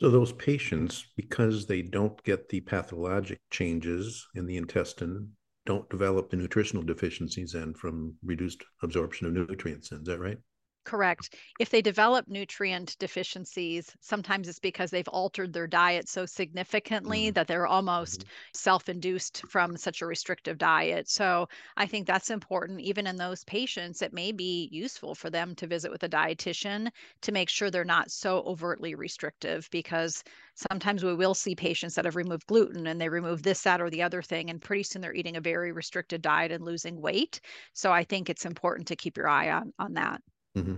So, 0.00 0.10
those 0.10 0.32
patients, 0.32 1.06
because 1.16 1.66
they 1.66 1.80
don't 1.80 2.22
get 2.24 2.48
the 2.48 2.60
pathologic 2.60 3.38
changes 3.50 4.26
in 4.34 4.46
the 4.46 4.56
intestine 4.56 5.36
don't 5.66 5.88
develop 5.88 6.30
the 6.30 6.36
nutritional 6.36 6.82
deficiencies 6.82 7.52
then 7.52 7.74
from 7.74 8.14
reduced 8.22 8.64
absorption 8.82 9.26
of 9.26 9.32
nutrients. 9.32 9.92
Is 9.92 10.04
that 10.04 10.20
right? 10.20 10.38
Correct. 10.84 11.34
If 11.58 11.70
they 11.70 11.80
develop 11.80 12.28
nutrient 12.28 12.98
deficiencies, 12.98 13.96
sometimes 14.00 14.48
it's 14.48 14.58
because 14.58 14.90
they've 14.90 15.08
altered 15.08 15.50
their 15.50 15.66
diet 15.66 16.10
so 16.10 16.26
significantly 16.26 17.24
mm-hmm. 17.24 17.32
that 17.32 17.46
they're 17.46 17.66
almost 17.66 18.20
mm-hmm. 18.20 18.28
self 18.52 18.90
induced 18.90 19.46
from 19.48 19.78
such 19.78 20.02
a 20.02 20.06
restrictive 20.06 20.58
diet. 20.58 21.08
So 21.08 21.48
I 21.78 21.86
think 21.86 22.06
that's 22.06 22.28
important. 22.28 22.82
Even 22.82 23.06
in 23.06 23.16
those 23.16 23.44
patients, 23.44 24.02
it 24.02 24.12
may 24.12 24.30
be 24.30 24.68
useful 24.72 25.14
for 25.14 25.30
them 25.30 25.54
to 25.54 25.66
visit 25.66 25.90
with 25.90 26.02
a 26.02 26.08
dietitian 26.08 26.90
to 27.22 27.32
make 27.32 27.48
sure 27.48 27.70
they're 27.70 27.84
not 27.84 28.10
so 28.10 28.42
overtly 28.42 28.94
restrictive 28.94 29.66
because 29.70 30.22
sometimes 30.54 31.02
we 31.02 31.14
will 31.14 31.34
see 31.34 31.54
patients 31.56 31.94
that 31.94 32.04
have 32.04 32.16
removed 32.16 32.46
gluten 32.46 32.88
and 32.88 33.00
they 33.00 33.08
remove 33.08 33.42
this, 33.42 33.62
that, 33.62 33.80
or 33.80 33.88
the 33.88 34.02
other 34.02 34.20
thing. 34.20 34.50
And 34.50 34.60
pretty 34.60 34.82
soon 34.82 35.00
they're 35.00 35.14
eating 35.14 35.38
a 35.38 35.40
very 35.40 35.72
restricted 35.72 36.20
diet 36.20 36.52
and 36.52 36.62
losing 36.62 37.00
weight. 37.00 37.40
So 37.72 37.90
I 37.90 38.04
think 38.04 38.28
it's 38.28 38.44
important 38.44 38.86
to 38.88 38.96
keep 38.96 39.16
your 39.16 39.28
eye 39.28 39.50
on, 39.50 39.72
on 39.78 39.94
that. 39.94 40.20
Mm-hmm. 40.56 40.76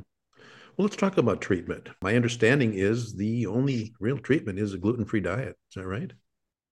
Well, 0.77 0.85
let's 0.87 0.97
talk 0.97 1.17
about 1.17 1.41
treatment. 1.41 1.89
My 2.03 2.17
understanding 2.17 2.75
is 2.75 3.15
the 3.15 3.47
only 3.47 3.95
real 4.01 4.19
treatment 4.19 4.59
is 4.59 4.75
a 4.75 4.79
gluten 4.79 5.05
free 5.05 5.21
diet. 5.21 5.57
Is 5.71 5.75
that 5.75 5.87
right? 5.87 6.12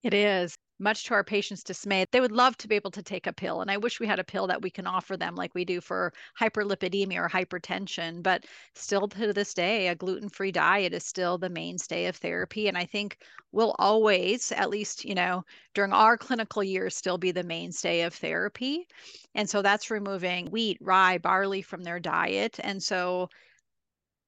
It 0.03 0.13
is. 0.13 0.54
Much 0.77 1.05
to 1.05 1.13
our 1.13 1.23
patients' 1.23 1.63
dismay, 1.63 2.05
they 2.11 2.19
would 2.19 2.33
love 2.33 2.57
to 2.57 2.67
be 2.67 2.75
able 2.75 2.91
to 2.91 3.01
take 3.01 3.27
a 3.27 3.33
pill. 3.33 3.61
And 3.61 3.71
I 3.71 3.77
wish 3.77 3.99
we 3.99 4.07
had 4.07 4.19
a 4.19 4.25
pill 4.25 4.45
that 4.47 4.61
we 4.61 4.69
can 4.69 4.85
offer 4.85 5.15
them 5.15 5.33
like 5.35 5.55
we 5.55 5.63
do 5.63 5.79
for 5.79 6.11
hyperlipidemia 6.39 7.17
or 7.17 7.29
hypertension. 7.29 8.21
But 8.21 8.45
still 8.73 9.07
to 9.07 9.31
this 9.31 9.53
day, 9.53 9.87
a 9.87 9.95
gluten 9.95 10.27
free 10.27 10.51
diet 10.51 10.93
is 10.93 11.05
still 11.05 11.37
the 11.37 11.49
mainstay 11.49 12.07
of 12.07 12.17
therapy. 12.17 12.67
And 12.67 12.77
I 12.77 12.85
think 12.85 13.17
will 13.53 13.73
always, 13.79 14.51
at 14.51 14.69
least, 14.69 15.05
you 15.05 15.15
know, 15.15 15.43
during 15.73 15.93
our 15.93 16.17
clinical 16.17 16.63
years, 16.63 16.95
still 16.95 17.17
be 17.17 17.31
the 17.31 17.43
mainstay 17.43 18.01
of 18.01 18.13
therapy. 18.13 18.85
And 19.33 19.49
so 19.49 19.61
that's 19.61 19.89
removing 19.89 20.51
wheat, 20.51 20.77
rye, 20.81 21.17
barley 21.19 21.61
from 21.61 21.83
their 21.83 22.01
diet. 22.01 22.59
And 22.63 22.83
so 22.83 23.29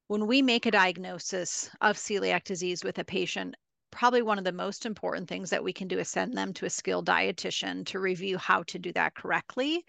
when 0.08 0.28
we 0.28 0.42
make 0.42 0.66
a 0.66 0.72
diagnosis 0.72 1.70
of 1.82 1.98
celiac 1.98 2.46
disease 2.46 2.86
with 2.86 2.98
a 3.00 3.04
patient, 3.04 3.56
probably 3.98 4.22
one 4.22 4.38
of 4.38 4.44
the 4.44 4.52
most 4.52 4.86
important 4.86 5.28
things 5.28 5.50
that 5.50 5.64
we 5.64 5.74
can 5.74 5.88
do 5.88 5.98
is 5.98 6.08
send 6.08 6.38
them 6.38 6.54
to 6.54 6.68
a 6.68 6.70
skilled 6.70 7.08
dietitian 7.08 7.84
to 7.84 8.00
review 8.00 8.38
how 8.38 8.62
to 8.62 8.78
do 8.78 8.94
that 8.94 9.16
correctly. 9.16 9.84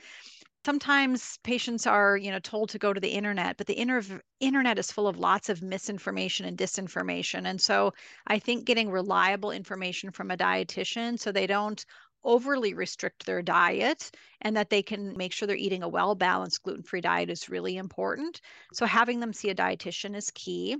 Sometimes 0.64 1.38
patients 1.42 1.86
are 1.86 2.16
you 2.16 2.30
know 2.30 2.38
told 2.38 2.70
to 2.70 2.78
go 2.78 2.94
to 2.94 3.00
the 3.00 3.10
internet 3.10 3.58
but 3.58 3.66
the 3.66 3.78
inter- 3.78 4.22
internet 4.40 4.78
is 4.78 4.90
full 4.90 5.08
of 5.08 5.18
lots 5.18 5.50
of 5.50 5.60
misinformation 5.60 6.46
and 6.46 6.56
disinformation. 6.56 7.46
And 7.46 7.60
so 7.60 7.92
i 8.26 8.38
think 8.38 8.64
getting 8.64 8.90
reliable 8.90 9.50
information 9.50 10.10
from 10.10 10.30
a 10.30 10.38
dietitian 10.38 11.18
so 11.18 11.30
they 11.30 11.46
don't 11.46 11.84
overly 12.24 12.72
restrict 12.72 13.26
their 13.26 13.42
diet 13.42 14.10
and 14.40 14.56
that 14.56 14.70
they 14.70 14.82
can 14.82 15.16
make 15.18 15.32
sure 15.34 15.46
they're 15.46 15.66
eating 15.66 15.82
a 15.82 15.88
well 15.88 16.14
balanced 16.14 16.62
gluten 16.62 16.82
free 16.82 17.02
diet 17.02 17.28
is 17.28 17.50
really 17.50 17.76
important. 17.76 18.40
So 18.72 18.86
having 18.86 19.20
them 19.20 19.34
see 19.34 19.50
a 19.50 19.54
dietitian 19.54 20.16
is 20.16 20.30
key 20.30 20.78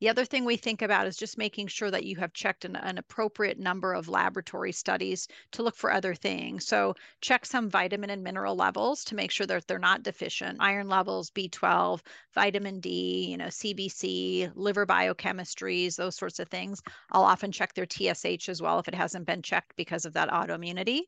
the 0.00 0.08
other 0.08 0.24
thing 0.24 0.44
we 0.44 0.56
think 0.56 0.82
about 0.82 1.06
is 1.06 1.16
just 1.16 1.38
making 1.38 1.68
sure 1.68 1.90
that 1.90 2.04
you 2.04 2.16
have 2.16 2.32
checked 2.32 2.64
an, 2.64 2.76
an, 2.76 2.98
appropriate 2.98 3.58
number 3.58 3.94
of 3.94 4.08
laboratory 4.08 4.72
studies 4.72 5.26
to 5.52 5.62
look 5.62 5.76
for 5.76 5.90
other 5.90 6.14
things. 6.14 6.66
So, 6.66 6.94
check 7.20 7.46
some 7.46 7.70
vitamin 7.70 8.10
and 8.10 8.22
mineral 8.22 8.56
levels 8.56 9.04
to 9.04 9.14
make 9.14 9.30
sure 9.30 9.46
that 9.46 9.66
they're 9.66 9.78
not 9.78 10.02
deficient. 10.02 10.58
Iron 10.60 10.88
levels, 10.88 11.30
B12, 11.30 12.00
vitamin 12.34 12.80
D, 12.80 13.28
you 13.30 13.36
know, 13.36 13.46
CBC, 13.46 14.52
liver 14.54 14.86
biochemistries, 14.86 15.96
those 15.96 16.16
sorts 16.16 16.38
of 16.38 16.48
things. 16.48 16.82
I'll 17.10 17.24
often 17.24 17.52
check 17.52 17.72
their 17.74 17.86
TSH 17.86 18.48
as 18.48 18.60
well 18.60 18.78
if 18.78 18.88
it 18.88 18.94
hasn't 18.94 19.26
been 19.26 19.42
checked 19.42 19.76
because 19.76 20.04
of 20.04 20.12
that 20.14 20.28
autoimmunity. 20.28 21.02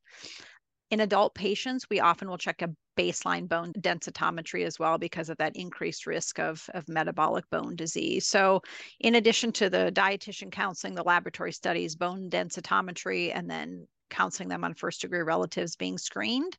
In 0.90 1.00
adult 1.00 1.34
patients, 1.34 1.86
we 1.90 2.00
often 2.00 2.28
will 2.28 2.38
check 2.38 2.62
a 2.62 2.74
baseline 2.96 3.46
bone 3.46 3.72
densitometry 3.74 4.64
as 4.64 4.78
well 4.78 4.96
because 4.96 5.28
of 5.28 5.36
that 5.36 5.54
increased 5.54 6.06
risk 6.06 6.38
of, 6.38 6.68
of 6.72 6.88
metabolic 6.88 7.48
bone 7.50 7.76
disease. 7.76 8.26
So, 8.26 8.62
in 8.98 9.14
addition 9.14 9.52
to 9.52 9.68
the 9.68 9.92
dietitian 9.92 10.50
counseling, 10.50 10.94
the 10.94 11.04
laboratory 11.04 11.52
studies, 11.52 11.94
bone 11.94 12.30
densitometry, 12.30 13.32
and 13.34 13.50
then 13.50 13.86
counseling 14.08 14.48
them 14.48 14.64
on 14.64 14.72
first 14.72 15.02
degree 15.02 15.20
relatives 15.20 15.76
being 15.76 15.98
screened, 15.98 16.56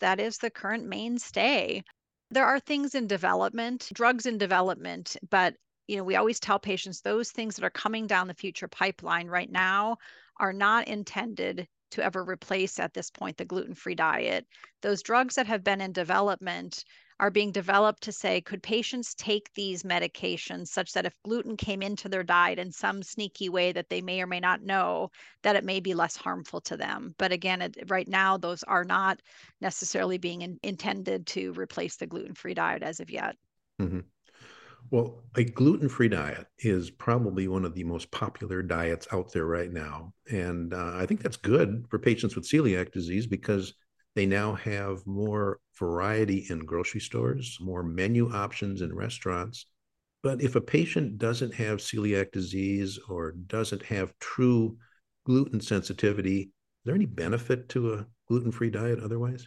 that 0.00 0.18
is 0.18 0.38
the 0.38 0.50
current 0.50 0.84
mainstay. 0.84 1.84
There 2.30 2.46
are 2.46 2.60
things 2.60 2.96
in 2.96 3.06
development, 3.06 3.88
drugs 3.92 4.26
in 4.26 4.38
development, 4.38 5.16
but 5.30 5.54
you 5.86 5.96
know, 5.96 6.04
we 6.04 6.16
always 6.16 6.40
tell 6.40 6.58
patients 6.58 7.00
those 7.00 7.30
things 7.30 7.56
that 7.56 7.64
are 7.64 7.70
coming 7.70 8.06
down 8.06 8.26
the 8.26 8.34
future 8.34 8.68
pipeline 8.68 9.28
right 9.28 9.50
now 9.50 9.96
are 10.38 10.52
not 10.52 10.86
intended 10.86 11.66
to 11.90 12.04
ever 12.04 12.24
replace 12.24 12.78
at 12.78 12.94
this 12.94 13.10
point 13.10 13.36
the 13.36 13.44
gluten 13.44 13.74
free 13.74 13.94
diet. 13.94 14.46
Those 14.82 15.02
drugs 15.02 15.34
that 15.36 15.46
have 15.46 15.64
been 15.64 15.80
in 15.80 15.92
development 15.92 16.84
are 17.20 17.30
being 17.30 17.50
developed 17.50 18.02
to 18.04 18.12
say, 18.12 18.40
could 18.40 18.62
patients 18.62 19.14
take 19.14 19.52
these 19.54 19.82
medications 19.82 20.68
such 20.68 20.92
that 20.92 21.06
if 21.06 21.20
gluten 21.24 21.56
came 21.56 21.82
into 21.82 22.08
their 22.08 22.22
diet 22.22 22.58
in 22.58 22.70
some 22.70 23.02
sneaky 23.02 23.48
way 23.48 23.72
that 23.72 23.88
they 23.88 24.00
may 24.00 24.22
or 24.22 24.26
may 24.26 24.38
not 24.38 24.62
know, 24.62 25.10
that 25.42 25.56
it 25.56 25.64
may 25.64 25.80
be 25.80 25.94
less 25.94 26.16
harmful 26.16 26.60
to 26.60 26.76
them? 26.76 27.14
But 27.18 27.32
again, 27.32 27.62
it, 27.62 27.76
right 27.88 28.06
now, 28.06 28.36
those 28.36 28.62
are 28.62 28.84
not 28.84 29.20
necessarily 29.60 30.18
being 30.18 30.42
in, 30.42 30.58
intended 30.62 31.26
to 31.28 31.52
replace 31.54 31.96
the 31.96 32.06
gluten 32.06 32.34
free 32.34 32.54
diet 32.54 32.84
as 32.84 33.00
of 33.00 33.10
yet. 33.10 33.36
Mm-hmm. 33.80 34.00
Well, 34.90 35.22
a 35.36 35.44
gluten 35.44 35.88
free 35.88 36.08
diet 36.08 36.46
is 36.60 36.90
probably 36.90 37.46
one 37.46 37.66
of 37.66 37.74
the 37.74 37.84
most 37.84 38.10
popular 38.10 38.62
diets 38.62 39.06
out 39.12 39.32
there 39.32 39.44
right 39.44 39.70
now. 39.70 40.14
And 40.30 40.72
uh, 40.72 40.92
I 40.94 41.04
think 41.04 41.22
that's 41.22 41.36
good 41.36 41.84
for 41.90 41.98
patients 41.98 42.34
with 42.34 42.48
celiac 42.48 42.92
disease 42.92 43.26
because 43.26 43.74
they 44.14 44.24
now 44.24 44.54
have 44.54 45.06
more 45.06 45.60
variety 45.78 46.46
in 46.48 46.60
grocery 46.60 47.00
stores, 47.00 47.58
more 47.60 47.82
menu 47.82 48.32
options 48.32 48.80
in 48.80 48.94
restaurants. 48.94 49.66
But 50.22 50.42
if 50.42 50.56
a 50.56 50.60
patient 50.60 51.18
doesn't 51.18 51.54
have 51.54 51.78
celiac 51.78 52.32
disease 52.32 52.98
or 53.08 53.32
doesn't 53.32 53.82
have 53.82 54.18
true 54.20 54.78
gluten 55.26 55.60
sensitivity, 55.60 56.40
is 56.40 56.50
there 56.86 56.94
any 56.94 57.06
benefit 57.06 57.68
to 57.70 57.92
a 57.92 58.06
gluten 58.26 58.50
free 58.50 58.70
diet 58.70 59.00
otherwise? 59.00 59.46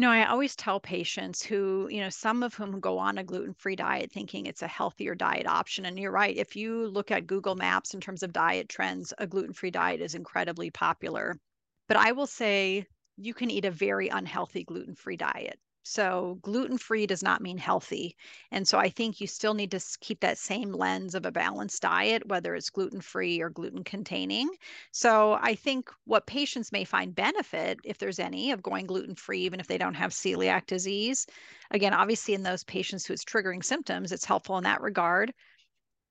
Know, 0.00 0.10
I 0.10 0.24
always 0.24 0.56
tell 0.56 0.80
patients 0.80 1.42
who, 1.44 1.86
you 1.90 2.00
know, 2.00 2.08
some 2.08 2.42
of 2.42 2.54
whom 2.54 2.80
go 2.80 2.98
on 2.98 3.18
a 3.18 3.22
gluten 3.24 3.54
free 3.54 3.76
diet 3.76 4.10
thinking 4.10 4.46
it's 4.46 4.62
a 4.62 4.66
healthier 4.66 5.14
diet 5.14 5.46
option. 5.46 5.84
And 5.84 5.98
you're 5.98 6.10
right. 6.10 6.36
If 6.36 6.56
you 6.56 6.88
look 6.88 7.10
at 7.10 7.26
Google 7.26 7.54
Maps 7.54 7.94
in 7.94 8.00
terms 8.00 8.22
of 8.22 8.32
diet 8.32 8.68
trends, 8.68 9.12
a 9.18 9.26
gluten 9.26 9.52
free 9.52 9.70
diet 9.70 10.00
is 10.00 10.14
incredibly 10.14 10.70
popular. 10.70 11.38
But 11.86 11.98
I 11.98 12.12
will 12.12 12.26
say 12.26 12.86
you 13.16 13.34
can 13.34 13.50
eat 13.50 13.64
a 13.66 13.70
very 13.70 14.08
unhealthy 14.08 14.64
gluten 14.64 14.94
free 14.94 15.16
diet. 15.18 15.60
So, 15.82 16.38
gluten 16.42 16.78
free 16.78 17.06
does 17.06 17.22
not 17.22 17.40
mean 17.42 17.56
healthy. 17.58 18.16
And 18.50 18.66
so, 18.68 18.78
I 18.78 18.88
think 18.90 19.20
you 19.20 19.26
still 19.26 19.52
need 19.54 19.70
to 19.72 19.80
keep 20.00 20.20
that 20.20 20.38
same 20.38 20.72
lens 20.72 21.14
of 21.14 21.24
a 21.26 21.32
balanced 21.32 21.82
diet, 21.82 22.26
whether 22.26 22.54
it's 22.54 22.70
gluten 22.70 23.00
free 23.02 23.40
or 23.40 23.50
gluten 23.50 23.82
containing. 23.84 24.48
So, 24.92 25.34
I 25.40 25.54
think 25.54 25.90
what 26.04 26.26
patients 26.26 26.70
may 26.72 26.84
find 26.84 27.14
benefit, 27.14 27.78
if 27.84 27.98
there's 27.98 28.18
any, 28.18 28.50
of 28.52 28.62
going 28.62 28.86
gluten 28.86 29.14
free, 29.14 29.40
even 29.40 29.58
if 29.60 29.66
they 29.68 29.78
don't 29.78 29.94
have 29.94 30.12
celiac 30.12 30.66
disease. 30.66 31.26
Again, 31.70 31.92
obviously, 31.94 32.32
in 32.34 32.42
those 32.42 32.64
patients 32.64 33.04
who 33.06 33.12
it's 33.14 33.24
triggering 33.24 33.64
symptoms, 33.64 34.12
it's 34.12 34.24
helpful 34.24 34.56
in 34.58 34.64
that 34.64 34.80
regard 34.82 35.32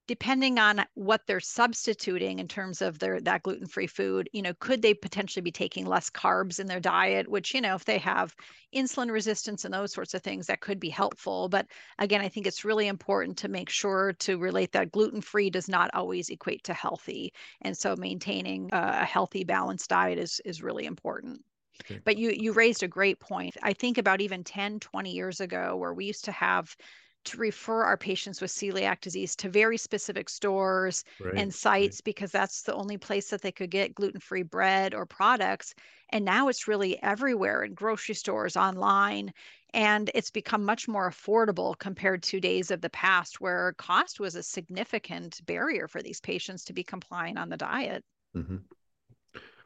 depending 0.10 0.58
on 0.58 0.84
what 0.96 1.22
they're 1.28 1.40
substituting 1.40 2.40
in 2.40 2.48
terms 2.48 2.82
of 2.82 2.98
their 2.98 3.22
that 3.22 3.44
gluten-free 3.44 3.86
food 3.86 4.28
you 4.34 4.42
know 4.42 4.56
could 4.60 4.82
they 4.82 4.92
potentially 4.92 5.44
be 5.44 5.52
taking 5.52 5.86
less 5.86 6.10
carbs 6.10 6.60
in 6.60 6.66
their 6.66 6.80
diet 6.80 7.28
which 7.28 7.54
you 7.54 7.62
know 7.62 7.76
if 7.76 7.86
they 7.86 8.00
have 8.00 8.36
insulin 8.76 9.12
resistance 9.12 9.66
and 9.66 9.74
those 9.74 9.94
sorts 9.94 10.16
of 10.16 10.24
things 10.24 10.48
that 10.48 10.62
could 10.62 10.80
be 10.80 10.90
helpful. 10.90 11.48
But 11.48 11.68
again 12.00 12.22
i 12.22 12.28
think 12.28 12.48
it's 12.48 12.66
really 12.66 12.88
important 12.88 13.38
to 13.38 13.50
make 13.50 13.70
sure 13.70 14.14
to 14.14 14.40
relate 14.40 14.72
that 14.72 14.92
gluten-free 14.92 15.52
does 15.52 15.70
not 15.70 15.92
always 15.94 16.30
equate 16.30 16.64
to 16.64 16.74
healthy. 16.74 17.32
And 17.62 17.78
so 17.78 17.96
maintaining 17.96 18.74
uh, 18.74 19.00
a 19.02 19.06
healthy 19.06 19.44
balanced 19.44 19.92
diet 19.92 20.18
is 20.18 20.42
is 20.44 20.64
really 20.64 20.86
important. 20.86 21.46
Okay. 21.82 22.02
but 22.04 22.18
you 22.18 22.32
you 22.32 22.52
raised 22.52 22.82
a 22.82 22.88
great 22.88 23.20
point. 23.20 23.56
I 23.62 23.74
think 23.74 24.00
about 24.00 24.22
even 24.22 24.44
10 24.44 24.80
20 24.80 25.12
years 25.12 25.40
ago 25.40 25.78
where 25.78 25.94
we 25.94 26.06
used 26.06 26.26
to 26.26 26.32
have 26.32 26.76
to 27.26 27.38
refer 27.38 27.84
our 27.84 27.98
patients 27.98 28.42
with 28.42 28.52
celiac 28.52 29.02
disease 29.02 29.36
to 29.36 29.50
very 29.50 29.78
specific 29.78 30.30
stores 30.30 31.04
right, 31.20 31.36
and 31.36 31.54
sites 31.54 31.98
right. 31.98 32.06
because 32.06 32.32
that's 32.32 32.62
the 32.62 32.74
only 32.74 32.98
place 32.98 33.30
that 33.30 33.42
they 33.42 33.52
could 33.52 33.70
get 33.70 33.96
gluten-free 33.96 34.44
bread 34.44 34.94
or 34.94 35.06
products 35.06 35.74
and 36.12 36.26
now 36.26 36.48
it's 36.48 36.68
really 36.68 37.02
everywhere 37.04 37.64
in 37.64 37.74
grocery 37.74 38.16
stores 38.16 38.56
online 38.56 39.32
and 39.74 40.10
it's 40.16 40.32
become 40.32 40.64
much 40.66 40.88
more 40.88 41.10
affordable 41.10 41.78
compared 41.78 42.24
to 42.24 42.40
days 42.40 42.72
of 42.72 42.82
the 42.82 42.90
past 42.90 43.40
where 43.40 43.74
cost 43.78 44.20
was 44.20 44.36
a 44.36 44.44
significant 44.44 45.46
barrier 45.46 45.88
for 45.88 46.02
these 46.02 46.22
patients 46.22 46.64
to 46.64 46.74
be 46.74 46.84
compliant 46.84 47.38
on 47.38 47.50
the 47.50 47.58
diet 47.58 48.04
mm-hmm. 48.36 48.58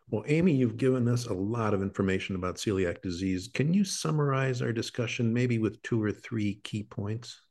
Well, 0.09 0.25
Amy, 0.27 0.53
you've 0.53 0.77
given 0.77 1.07
us 1.07 1.25
a 1.25 1.33
lot 1.33 1.73
of 1.73 1.81
information 1.81 2.35
about 2.35 2.57
celiac 2.57 3.01
disease. 3.01 3.49
Can 3.51 3.73
you 3.73 3.83
summarize 3.83 4.61
our 4.61 4.71
discussion 4.71 5.33
maybe 5.33 5.57
with 5.57 5.81
two 5.81 6.03
or 6.03 6.11
three 6.11 6.59
key 6.63 6.83
points? 6.83 7.41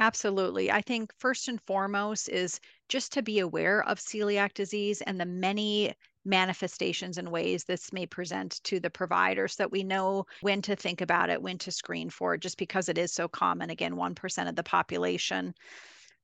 Absolutely. 0.00 0.70
I 0.70 0.80
think 0.80 1.12
first 1.18 1.46
and 1.46 1.60
foremost 1.60 2.28
is 2.28 2.58
just 2.88 3.12
to 3.12 3.22
be 3.22 3.38
aware 3.38 3.82
of 3.84 3.98
celiac 4.00 4.54
disease 4.54 5.00
and 5.02 5.20
the 5.20 5.26
many 5.26 5.94
manifestations 6.24 7.18
and 7.18 7.30
ways 7.30 7.64
this 7.64 7.92
may 7.92 8.06
present 8.06 8.60
to 8.64 8.80
the 8.80 8.90
providers 8.90 9.54
so 9.54 9.62
that 9.62 9.70
we 9.72 9.84
know 9.84 10.24
when 10.40 10.60
to 10.62 10.74
think 10.74 11.00
about 11.00 11.30
it, 11.30 11.42
when 11.42 11.58
to 11.58 11.70
screen 11.70 12.10
for 12.10 12.34
it, 12.34 12.40
just 12.40 12.56
because 12.58 12.88
it 12.88 12.98
is 12.98 13.12
so 13.12 13.28
common. 13.28 13.70
Again, 13.70 13.94
1% 13.96 14.48
of 14.48 14.56
the 14.56 14.62
population. 14.64 15.54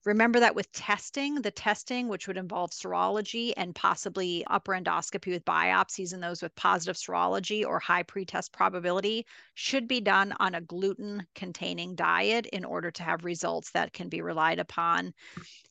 Remember 0.07 0.39
that 0.39 0.55
with 0.55 0.71
testing, 0.71 1.43
the 1.43 1.51
testing, 1.51 2.07
which 2.07 2.29
would 2.29 2.37
involve 2.37 2.71
serology 2.71 3.53
and 3.57 3.75
possibly 3.75 4.45
upper 4.47 4.73
endoscopy 4.73 5.33
with 5.33 5.45
biopsies 5.45 6.15
in 6.15 6.21
those 6.21 6.43
with 6.43 6.55
positive 6.55 6.95
serology 6.95 7.67
or 7.67 7.81
high 7.81 8.05
pretest 8.05 8.53
probability, 8.53 9.27
should 9.55 9.89
be 9.89 10.01
done 10.01 10.33
on 10.39 10.55
a 10.55 10.61
gluten 10.61 11.27
containing 11.35 11.97
diet 11.97 12.47
in 12.47 12.65
order 12.65 12.93
to 12.93 13.03
have 13.03 13.25
results 13.25 13.73
that 13.73 13.93
can 13.93 14.09
be 14.09 14.23
relied 14.23 14.61
upon. 14.61 15.13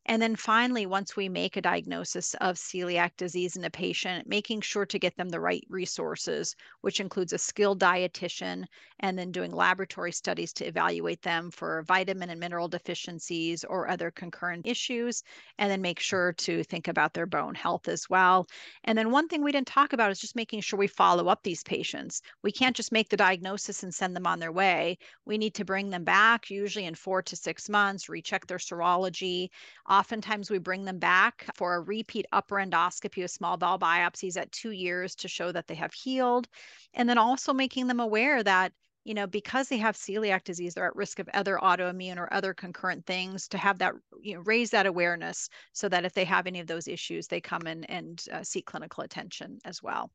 And 0.08 0.22
then 0.22 0.36
finally, 0.36 0.86
once 0.86 1.16
we 1.16 1.30
make 1.30 1.56
a 1.56 1.62
diagnosis 1.62 2.36
of 2.36 2.58
celiac 2.58 3.12
disease 3.18 3.56
in 3.56 3.64
a 3.64 3.70
patient, 3.72 4.28
making 4.28 4.62
sure 4.62 4.86
to 4.86 5.00
get 5.00 5.16
them 5.16 5.30
the 5.30 5.40
right 5.40 5.66
resources, 5.70 6.56
which 6.82 7.00
includes 7.00 7.34
a 7.34 7.38
skilled 7.38 7.80
dietitian, 7.80 8.66
and 9.00 9.18
then 9.18 9.32
doing 9.32 9.52
laboratory 9.52 10.12
studies 10.12 10.54
to 10.54 10.66
evaluate 10.66 11.22
them 11.22 11.50
for 11.50 11.84
vitamin 11.84 12.30
and 12.30 12.40
mineral 12.40 12.68
deficiencies 12.68 13.64
or 13.64 13.88
other 13.88 14.12
concurrent 14.26 14.68
issues, 14.68 15.24
and 15.58 15.72
then 15.72 15.82
make 15.82 16.00
sure 16.00 16.34
to 16.34 16.64
think 16.64 16.88
about 16.88 17.14
their 17.14 17.26
bone 17.26 17.56
health 17.56 17.88
as 17.88 18.10
well. 18.10 18.48
And 18.84 18.98
then 18.98 19.12
one 19.12 19.28
thing 19.28 19.44
we 19.44 19.52
didn't 19.52 19.68
talk 19.68 19.94
about 19.94 20.12
is 20.12 20.20
just 20.20 20.36
making 20.36 20.62
sure 20.62 20.80
we 20.80 20.88
follow 20.88 21.28
up 21.28 21.44
these 21.44 21.64
patients. 21.64 22.22
We 22.44 22.52
can't 22.52 22.76
just 22.76 22.92
make 22.92 23.10
the 23.10 23.18
diagnosis 23.18 23.84
and 23.84 23.94
send 23.94 24.16
them 24.16 24.28
on 24.28 24.40
their 24.40 24.52
way. 24.52 24.98
We 25.26 25.38
need 25.38 25.56
to 25.56 25.66
bring 25.66 25.90
them 25.90 26.04
back, 26.04 26.50
usually 26.50 26.86
in 26.86 26.96
four 26.96 27.22
to 27.24 27.36
six 27.36 27.70
months, 27.70 28.10
recheck 28.10 28.48
their 28.48 28.58
serology 28.58 29.50
Oftentimes, 29.90 30.50
we 30.50 30.58
bring 30.58 30.86
them 30.86 31.00
back 31.00 31.46
for 31.56 31.76
a 31.76 31.82
repeat 31.82 32.26
upper 32.32 32.56
endoscopy 32.56 33.22
with 33.22 33.32
small 33.32 33.58
bowel 33.58 33.80
biopsies 33.80 34.38
at 34.38 34.52
two 34.52 34.72
years 34.72 35.16
to 35.16 35.28
show 35.28 35.52
that 35.52 35.68
they 35.68 35.76
have 35.76 35.94
healed. 35.94 36.48
And 36.94 37.08
then 37.08 37.18
also 37.18 37.54
making 37.54 37.88
them 37.88 38.00
aware 38.00 38.44
that 38.44 38.74
you 39.06 39.14
know, 39.14 39.28
because 39.28 39.70
they 39.70 39.78
have 39.78 39.96
celiac 39.96 40.44
disease, 40.44 40.74
they're 40.74 40.88
at 40.88 40.96
risk 40.96 41.20
of 41.20 41.30
other 41.34 41.58
autoimmune 41.62 42.18
or 42.18 42.32
other 42.34 42.54
concurrent 42.54 43.06
things 43.06 43.48
to 43.48 43.58
have 43.58 43.78
that, 43.78 43.94
you 44.22 44.36
know, 44.36 44.42
raise 44.42 44.72
that 44.72 44.86
awareness 44.86 45.48
so 45.74 45.88
that 45.88 46.04
if 46.04 46.14
they 46.14 46.26
have 46.26 46.48
any 46.48 46.60
of 46.60 46.68
those 46.68 46.88
issues, 46.88 47.28
they 47.28 47.40
come 47.40 47.68
in 47.68 47.84
and 47.86 48.26
uh, 48.34 48.44
seek 48.44 48.66
clinical 48.66 49.04
attention 49.04 49.60
as 49.64 49.82
well. 49.82 50.12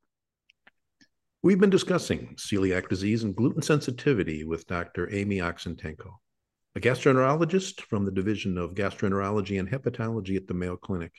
We've 1.42 1.60
been 1.60 1.70
discussing 1.70 2.34
celiac 2.36 2.88
disease 2.88 3.24
and 3.24 3.34
gluten 3.34 3.62
sensitivity 3.62 4.44
with 4.44 4.66
Dr. 4.66 5.10
Amy 5.14 5.38
Oxentenko 5.38 6.10
a 6.76 6.80
gastroenterologist 6.80 7.80
from 7.82 8.04
the 8.04 8.12
Division 8.12 8.56
of 8.56 8.74
Gastroenterology 8.74 9.58
and 9.58 9.68
Hepatology 9.68 10.36
at 10.36 10.46
the 10.46 10.54
Mayo 10.54 10.76
Clinic. 10.76 11.12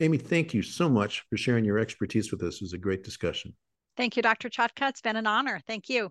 Amy, 0.00 0.18
thank 0.18 0.54
you 0.54 0.62
so 0.62 0.88
much 0.88 1.24
for 1.28 1.36
sharing 1.36 1.64
your 1.64 1.78
expertise 1.78 2.30
with 2.30 2.42
us. 2.42 2.56
It 2.56 2.62
was 2.62 2.72
a 2.74 2.78
great 2.78 3.02
discussion. 3.02 3.54
Thank 3.96 4.16
you, 4.16 4.22
Dr. 4.22 4.48
Chutka. 4.48 4.88
It's 4.88 5.00
been 5.00 5.16
an 5.16 5.26
honor. 5.26 5.60
Thank 5.66 5.88
you. 5.88 6.10